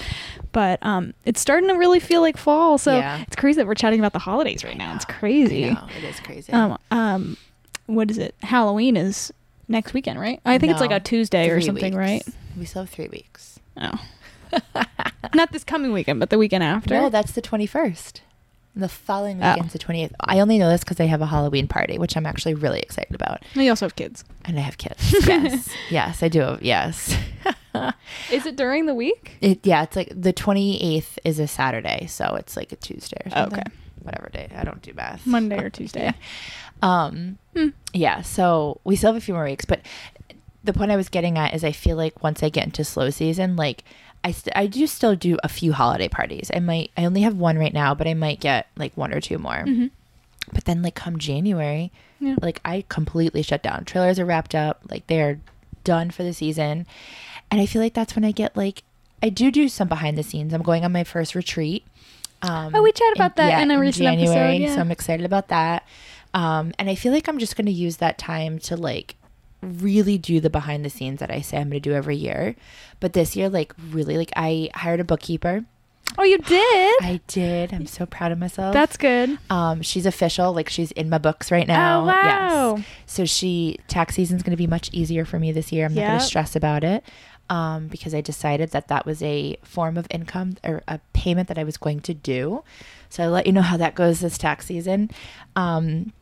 [0.52, 2.78] but um, it's starting to really feel like fall.
[2.78, 3.22] So Yeah.
[3.26, 4.94] it's crazy that we're chatting about the holidays right now.
[4.94, 5.64] It's crazy.
[5.64, 6.52] it is crazy.
[6.52, 7.36] Um, um,
[7.86, 8.34] what is it?
[8.42, 9.32] Halloween is
[9.68, 10.40] next weekend, right?
[10.44, 11.96] I think it's like a Tuesday or something, weeks.
[11.96, 12.22] right?
[12.58, 13.58] We still have three weeks.
[13.80, 13.98] Oh.
[15.34, 16.94] Not this coming weekend, but the weekend after.
[16.94, 18.20] No, that's the 21st.
[18.74, 19.50] The following Oh.
[19.52, 20.12] weekend's the 28th.
[20.20, 23.14] I only know this because I have a Halloween party, which I'm actually really excited
[23.14, 23.42] about.
[23.54, 24.24] you also have kids.
[24.46, 25.14] And I have kids.
[25.26, 25.68] Yes.
[25.90, 26.40] yes, I do.
[26.40, 27.14] Have, Yes.
[28.32, 29.32] Is it during the week?
[29.40, 32.06] It, yeah, it's like the 28th is a Saturday.
[32.06, 33.60] So it's like a Tuesday or something.
[33.60, 33.70] Okay.
[34.02, 34.48] Whatever day.
[34.56, 35.26] I don't do math.
[35.26, 36.14] Monday or Tuesday.
[36.82, 37.68] Um, Hmm.
[37.92, 39.80] yeah, so we still have a few more weeks, but
[40.64, 43.10] the point I was getting at is I feel like once I get into slow
[43.10, 43.84] season, like
[44.24, 46.50] I, st- I do still do a few holiday parties.
[46.54, 49.20] I might, I only have one right now, but I might get like one or
[49.20, 49.64] two more.
[49.66, 49.90] Mhm.
[50.52, 52.36] But then like come January, Yeah.
[52.40, 53.84] like I completely shut down.
[53.84, 55.40] Trailers are wrapped up, like they're
[55.84, 56.86] done for the season.
[57.50, 58.82] And I feel like that's when I get like,
[59.22, 60.52] I do do some behind the scenes.
[60.52, 61.84] I'm going on my first retreat.
[62.42, 64.74] Um, Oh, we chat about that in a recent episode, yeah.
[64.74, 65.86] So I'm excited about that.
[66.34, 69.14] Um, and I feel like I'm just going to use that time to like
[69.62, 72.56] really do the behind the scenes that I say I'm going to do every year.
[73.00, 75.64] But this year, like really, like I hired a bookkeeper.
[76.18, 76.94] Oh, you did?
[77.02, 77.72] I did.
[77.72, 78.74] I'm so proud of myself.
[78.74, 79.38] That's good.
[79.48, 80.52] um, she's official.
[80.52, 82.02] Like she's in my books right now.
[82.02, 82.76] Oh, wow.
[82.76, 82.86] Yes.
[83.06, 85.86] So she tax season's going to be much easier for me this year.
[85.86, 87.02] I'm not going to stress about it.
[87.50, 91.58] Um, because I decided that that was a form of income or a payment that
[91.58, 92.62] I was going to do.
[93.10, 95.10] So I'll let you know how that goes this tax season.
[95.54, 96.12] Um,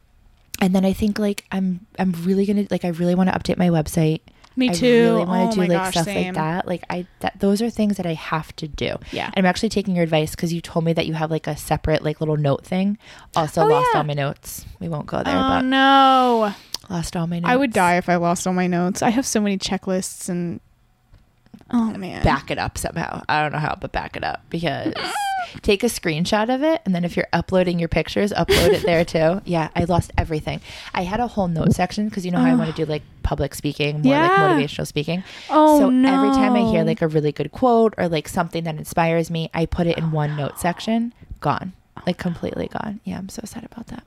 [0.61, 3.59] and then I think like I'm I'm really gonna like I really want to update
[3.59, 4.21] my website.
[4.57, 4.87] Me too.
[4.87, 6.27] I really want oh to do like gosh, stuff same.
[6.27, 6.67] like that.
[6.67, 8.97] Like I that those are things that I have to do.
[9.13, 9.27] Yeah.
[9.27, 11.57] And I'm actually taking your advice because you told me that you have like a
[11.57, 12.99] separate like little note thing.
[13.37, 13.99] Also Oh, lost yeah.
[14.01, 14.67] all my notes.
[14.81, 16.53] We won't go there, Oh but no.
[16.91, 17.51] lost all my notes.
[17.51, 19.03] I would die if I lost all my notes.
[19.03, 20.61] I have so many checklists and
[21.73, 22.23] oh man.
[22.23, 23.23] Back it up somehow.
[23.29, 24.95] I don't know how, but back it up because
[25.63, 29.05] take a screenshot of it and then if you're uploading your pictures, upload it there
[29.07, 29.41] too.
[29.45, 30.61] Yeah, I lost everything.
[30.95, 33.03] I had a whole note section because you know how I want to do like
[33.23, 34.29] public speaking, more Yeah.
[34.29, 34.31] like
[34.69, 35.25] motivational speaking.
[35.49, 38.77] Oh so every time I hear like a really good quote or like something that
[38.77, 41.13] inspires me, I put it in oh, one note section.
[41.41, 41.73] Gone.
[41.97, 43.01] Oh, like completely gone.
[43.05, 44.05] Yeah, I'm so sad about that.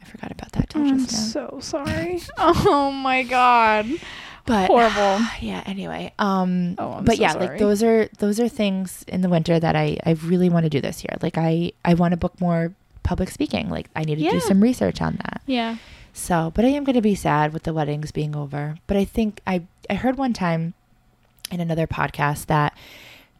[0.00, 1.50] I forgot about that till I'm just now.
[1.50, 2.20] so sorry.
[2.38, 3.86] oh my god.
[4.46, 5.24] But Horrible.
[5.40, 6.12] yeah, anyway.
[6.18, 7.48] Um Oh, I'm but so yeah, sorry.
[7.48, 10.70] like those are those are things in the winter that I I really want to
[10.70, 11.16] do this year.
[11.20, 12.72] Like I I want to book more
[13.02, 13.68] public speaking.
[13.70, 14.32] Like I need to Yeah.
[14.32, 15.42] do some research on that.
[15.46, 15.76] Yeah.
[16.12, 18.76] So, but I am going to be sad with the weddings being over.
[18.86, 20.72] But I think I I heard one time
[21.50, 22.72] in another podcast that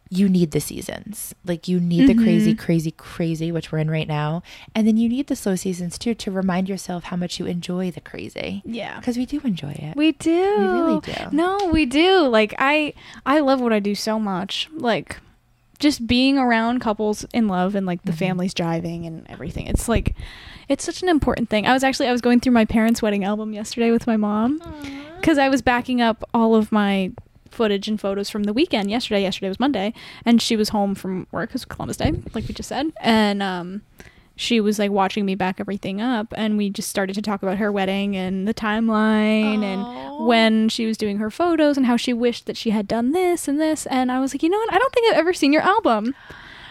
[0.09, 1.35] you need the seasons.
[1.45, 4.43] Like you need the crazy, crazy, crazy, which we're in right now,
[4.75, 7.91] and then you need the slow seasons too to remind yourself how much you enjoy
[7.91, 8.99] the crazy Yeah.
[8.99, 9.95] because we do enjoy it.
[9.95, 10.31] We do.
[10.31, 11.13] We really do.
[11.31, 12.27] No, we do.
[12.27, 12.93] Like I
[13.25, 14.69] I love what I do so much.
[14.73, 15.17] Like
[15.79, 18.17] just being around couples in love and like the Mhm.
[18.17, 19.67] families driving and everything.
[19.67, 20.15] It's like
[20.69, 21.67] it's such an important thing.
[21.67, 24.59] I was actually I was going through my parents' wedding album yesterday with my mom
[25.21, 27.11] cuz I was backing up all of my
[27.57, 29.21] footage and photos from the weekend yesterday.
[29.23, 29.93] Yesterday was Monday
[30.25, 32.93] and she was home from work cuz Columbus Day, like we just said.
[33.01, 33.81] And um
[34.39, 37.57] she was like watching me back everything up and we just started to talk about
[37.57, 42.13] her wedding and the timeline and when she was doing her photos and how she
[42.13, 44.73] wished that she had done this and this and I was like, "You know what?
[44.73, 46.13] I don't think I've ever seen your album.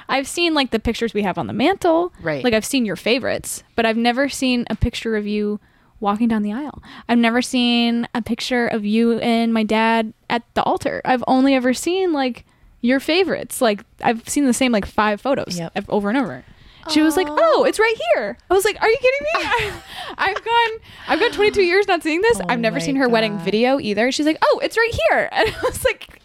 [0.08, 2.12] I've seen like the pictures we have on the mantle.
[2.22, 2.44] Right.
[2.44, 5.58] Like I've seen your favorites, but I've never seen a picture of you
[6.00, 6.82] walking down the aisle.
[7.08, 11.00] I've never seen a picture of you and my dad at the altar.
[11.04, 12.44] I've only ever seen like
[12.80, 13.60] your favorites.
[13.60, 15.86] Like I've seen the same like five photos Yep.
[15.88, 16.44] over and over.
[16.88, 19.26] She was like, "Oh, it's right here." I was like, "Are you kidding
[19.66, 19.72] me?"
[20.18, 20.70] I've gone,
[21.08, 22.38] I've gone 22 years not seeing this.
[22.40, 24.12] Oh I've never seen her wedding video either.
[24.12, 26.20] She's like, "Oh, it's right here," and I was like,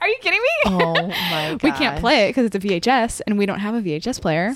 [0.00, 3.36] "Are you kidding me?" Oh my we can't play it because it's a VHS, and
[3.36, 4.54] we don't have a VHS player.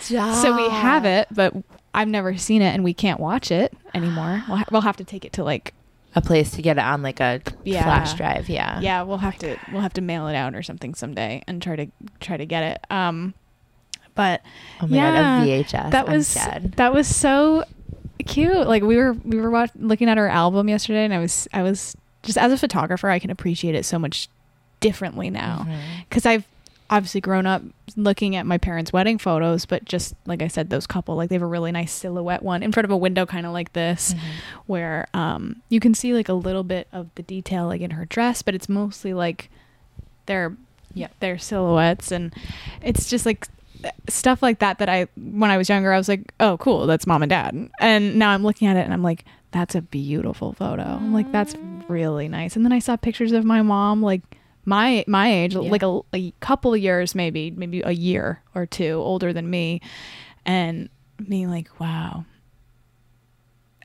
[0.00, 0.42] Stop.
[0.42, 1.52] So we have it, but
[1.94, 4.42] I've never seen it, and we can't watch it anymore.
[4.48, 5.72] We'll, ha- we'll have to take it to like,
[6.16, 7.82] a place to get it on like a Yeah.
[7.84, 8.48] flash drive.
[8.48, 8.80] Yeah.
[8.80, 11.74] yeah, we'll have to we'll have to mail it out or something someday and try
[11.76, 11.86] to
[12.20, 12.86] try to get it.
[12.90, 13.34] Um,
[14.14, 14.40] but
[14.80, 15.90] Oh my Yeah, god, a VHS.
[15.90, 16.74] that I'm was dead.
[16.76, 17.64] that was so
[18.26, 18.68] cute.
[18.68, 21.62] Like we were we were watch- looking at her album yesterday, and I was I
[21.62, 24.28] was just as a photographer, I can appreciate it so much
[24.80, 25.66] differently now
[26.08, 26.44] because I've
[26.90, 27.62] obviously grown up
[27.96, 31.34] looking at my parents' wedding photos, but just like I said, those couple like they
[31.34, 34.14] have a really nice silhouette one in front of a window, kind of like this,
[34.14, 34.18] Mhm.
[34.66, 38.04] where um you can see like a little bit of the detail like in her
[38.04, 39.50] dress, but it's mostly like
[40.26, 40.56] their
[40.94, 41.12] Yep.
[41.20, 42.32] their silhouettes, and
[42.82, 43.48] it's just like
[44.08, 47.06] stuff like that that I when I was younger I was like, oh cool, that's
[47.06, 49.24] mom and dad, and now I'm looking at it and I'm like.
[49.50, 50.82] That's a beautiful photo.
[50.82, 51.54] I'm like, that's
[51.86, 52.56] really nice.
[52.56, 54.22] And then I saw pictures of my mom, like
[54.64, 55.60] my my age, Yeah.
[55.70, 59.80] like a, a couple of years, maybe maybe a year or two older than me,
[60.44, 60.88] and
[61.28, 62.24] being like, wow.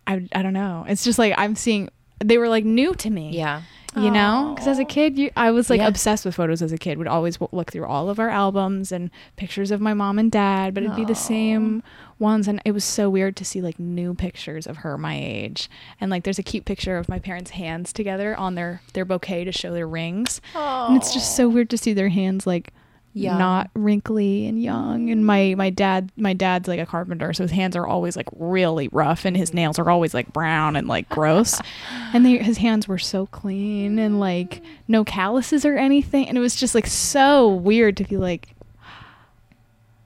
[0.08, 0.86] I I don't know.
[0.88, 1.90] It's just like I'm seeing.
[2.24, 3.32] They were like new to me.
[3.32, 3.62] Yeah.
[3.96, 4.52] You know?
[4.54, 5.88] Because as a kid you, i was like Yeah.
[5.88, 6.98] obsessed with photos as a kid.
[6.98, 10.32] Would always w- look through all of our albums and pictures of my mom and
[10.32, 11.82] dad but it'd be the same
[12.20, 15.70] ones and it was so weird to see like new pictures of her my age.
[16.00, 19.44] And like there's a cute picture of my parents hands together on their their bouquet
[19.46, 20.40] to show their rings.
[20.56, 22.74] And it's just so weird to see their hands like
[23.14, 23.40] Young.
[23.40, 27.52] not wrinkly and young and my my dad my dad's like a carpenter so his
[27.52, 29.56] hands are always like really rough and his mm.
[29.56, 31.60] nails are always like brown and like gross
[32.14, 36.42] and they, his hands were so clean and like no calluses or anything and it
[36.42, 38.56] was just like so weird to feel like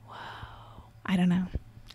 [0.07, 0.15] whoa
[1.05, 1.45] i don't know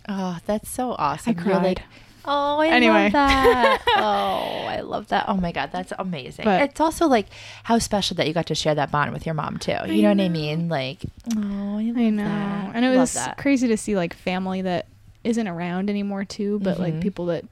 [0.09, 1.37] Oh, that's so awesome.
[1.39, 1.83] I You're like, cried.
[2.29, 3.05] Oh, I Anyway.
[3.05, 3.83] love that.
[3.97, 5.24] oh, I love that.
[5.29, 6.45] Oh my God, that's amazing.
[6.45, 7.26] But- it's also like
[7.64, 9.76] how special that you got to share that bond with your mom too.
[9.87, 10.68] You know, what I mean?
[10.68, 10.99] Like,
[11.37, 12.24] oh, I, I know.
[12.24, 12.72] that.
[12.74, 13.39] And it Love was that.
[13.39, 14.87] crazy to see like family that
[15.24, 17.03] isn't around anymore too, but like Mhm.
[17.03, 17.45] people that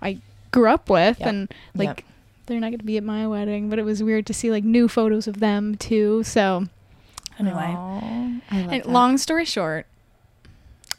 [0.00, 0.18] I
[0.52, 1.28] grew up with Yep.
[1.28, 2.02] and like Yep.
[2.46, 4.64] they're not going to be at my wedding, but it was weird to see like
[4.64, 6.22] new photos of them too.
[6.22, 6.66] So
[7.38, 7.98] anyway, Aw,
[8.50, 8.88] I love and that.
[8.88, 9.86] long story short,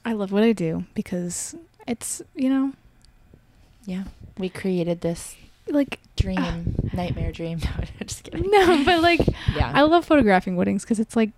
[0.05, 1.55] I love what I do because
[1.88, 2.73] it's, you know,
[3.89, 4.03] Yeah,
[4.37, 5.35] we created this
[5.67, 7.59] like dream, nightmare dream.
[7.99, 8.49] No, just kidding.
[8.49, 9.21] no, but like
[9.55, 9.71] Yeah.
[9.73, 11.31] I love photographing weddings because it's like,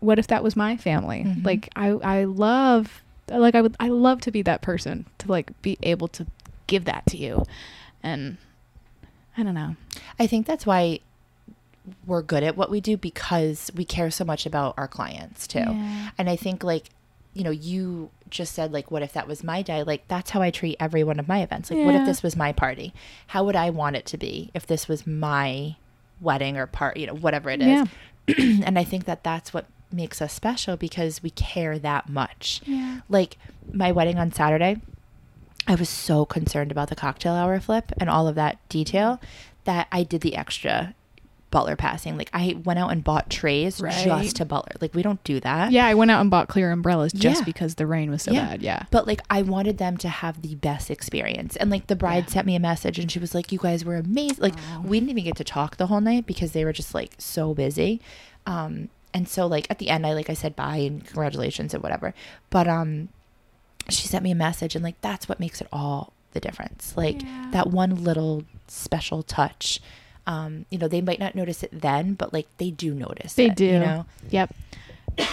[0.00, 1.24] what if that was my family?
[1.24, 1.44] Mhm.
[1.44, 5.50] Like I, I love, like I would, I love to be that person to like
[5.62, 6.26] be able to
[6.66, 7.44] give that to you,
[8.02, 8.36] and
[9.36, 9.76] I don't know.
[10.18, 11.00] I think that's why
[12.06, 15.58] we're good at what we do because we care so much about our clients too.
[15.60, 16.10] Yeah.
[16.18, 16.88] And I think like,
[17.34, 19.82] you know, you just said like what if that was my day?
[19.82, 21.70] Like that's how I treat every one of my events.
[21.70, 22.94] Like what if this was my party?
[23.28, 25.76] How would I want it to be if this was my
[26.20, 27.88] wedding or part, you know, whatever it is.
[28.64, 32.62] and I think that that's what makes us special because we care that much.
[32.64, 33.00] Yeah.
[33.08, 33.36] Like
[33.72, 34.80] my wedding on Saturday,
[35.66, 39.20] I was so concerned about the cocktail hour flip and all of that detail
[39.64, 40.94] that I did the extra
[41.54, 42.18] butler passing.
[42.18, 44.04] Like I went out and bought trays Right.
[44.04, 44.72] just to butler.
[44.80, 45.72] Like we don't do that.
[45.72, 47.44] Yeah, I went out and bought clear umbrellas just Yeah.
[47.44, 48.46] because the rain was so Yeah.
[48.46, 48.60] bad.
[48.62, 48.82] Yeah.
[48.90, 51.56] But like I wanted them to have the best experience.
[51.56, 52.32] And like the bride Yeah.
[52.34, 54.42] sent me a message and she was like, You guys were amazing.
[54.42, 54.80] Like Oh.
[54.82, 57.54] we didn't even get to talk the whole night because they were just like so
[57.54, 58.00] busy.
[58.46, 61.82] Um and so like at the end I like I said bye and congratulations and
[61.82, 62.12] whatever.
[62.50, 63.08] But um
[63.88, 66.94] she sent me a message and like that's what makes it all the difference.
[66.96, 69.80] Like that one little special touch.
[70.26, 73.46] Um, you know, they might not notice it then, but like they do notice They
[73.46, 73.64] it, do.
[73.66, 74.06] You know?
[74.30, 74.54] Yep.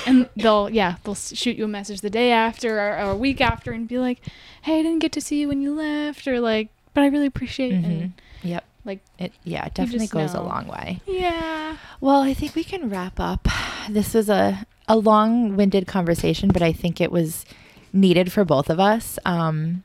[0.05, 3.41] And they'll yeah they'll shoot you a message the day after or, or a week
[3.41, 4.19] after and be like,
[4.61, 7.25] hey, I didn't get to see you when you left or like, but I really
[7.25, 7.81] appreciate it.
[7.83, 7.85] Mhm.
[7.85, 8.13] And
[8.43, 8.63] Yep.
[8.85, 10.99] like It yeah, it definitely goes a long way.
[11.07, 11.77] yeah.
[11.99, 13.47] Well, I think we can wrap up.
[13.89, 17.45] This was a, a long winded conversation, but I think it was
[17.93, 19.17] needed for both of us.
[19.25, 19.83] Um,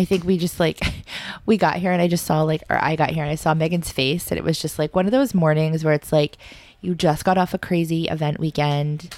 [0.00, 0.80] I think we just like,
[1.46, 3.52] we got here and I just saw like, or I got here and I saw
[3.54, 6.38] Meghan's face and it was just like one of those mornings where it's like,
[6.80, 9.14] you just got off a crazy event weekend.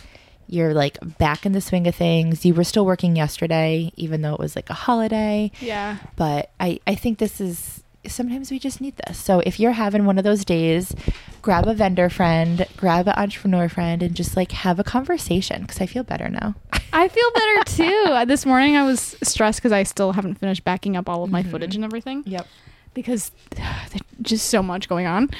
[0.48, 2.44] You're like back in the swing of things.
[2.44, 5.98] You were still working yesterday, even though it was like a holiday Yeah.
[6.16, 9.18] but I, I think this is sometimes we just need this.
[9.18, 10.94] So if you're having one of those days,
[11.40, 15.80] grab a vendor friend, grab an entrepreneur friend, and just like have a conversation because
[15.80, 16.54] I feel better now.
[16.92, 18.04] I feel better too.
[18.12, 21.30] Uh, this morning I was stressed because I still haven't finished backing up all of
[21.30, 21.50] my Mhm.
[21.50, 22.46] footage and everything Yep.
[22.94, 25.30] because there's just so much going on.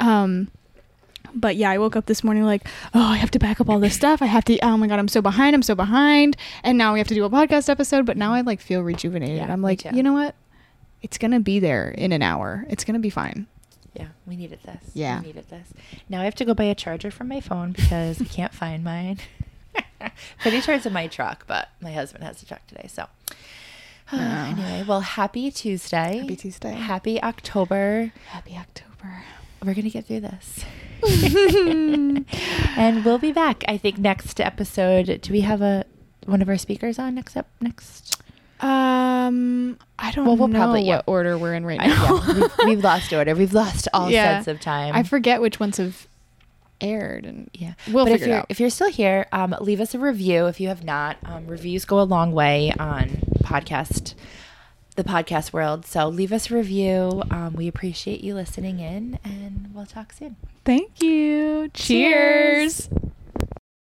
[0.00, 0.48] Um,
[1.34, 3.78] but yeah, I woke up this morning like, oh, I have to back up all
[3.78, 4.22] this stuff.
[4.22, 4.58] I have to.
[4.60, 5.54] Oh my god, I'm so behind.
[5.54, 6.36] I'm so behind.
[6.64, 8.06] And now we have to do a podcast episode.
[8.06, 9.36] But now I like feel rejuvenated.
[9.36, 10.34] Yeah, I'm like, you know what?
[11.02, 12.66] It's gonna be there in an hour.
[12.68, 13.46] It's gonna be fine.
[13.94, 14.90] Yeah, we needed this.
[14.94, 15.20] Yeah.
[15.20, 15.68] We needed this.
[16.08, 18.84] Now I have to go buy a charger from my phone because I can't find
[18.84, 19.18] mine.
[20.40, 22.88] Sure it's in my truck, but my husband has the truck today.
[22.88, 23.06] So
[24.12, 26.18] anyway, well, happy Tuesday.
[26.18, 26.72] Happy Tuesday.
[26.72, 28.12] Happy October.
[28.28, 29.22] Happy October.
[29.64, 30.64] We're gonna get through this.
[32.76, 33.64] and we'll be back.
[33.68, 35.20] I think next episode.
[35.20, 35.84] Do we have a
[36.26, 38.17] one of our speakers on next up next?
[38.60, 41.00] Um, I don't Well, we'll know probably- what yeah.
[41.06, 42.22] order we're in right now.
[42.26, 43.34] yeah, we've, we've lost order.
[43.34, 44.36] We've lost all Yeah.
[44.36, 44.94] sense of time.
[44.94, 46.06] I forget which ones have
[46.80, 48.46] aired, and yeah, we'll but if figure it you're out.
[48.48, 51.16] if you're still here, um, leave us a review if you have not.
[51.24, 53.08] Um, reviews go a long way on
[53.42, 54.14] podcast,
[54.96, 55.84] the podcast world.
[55.86, 57.22] So leave us a review.
[57.30, 60.36] Um, we appreciate you listening in, and we'll talk soon.
[60.64, 61.68] Thank you.
[61.74, 62.88] Cheers.
[62.88, 62.90] Cheers.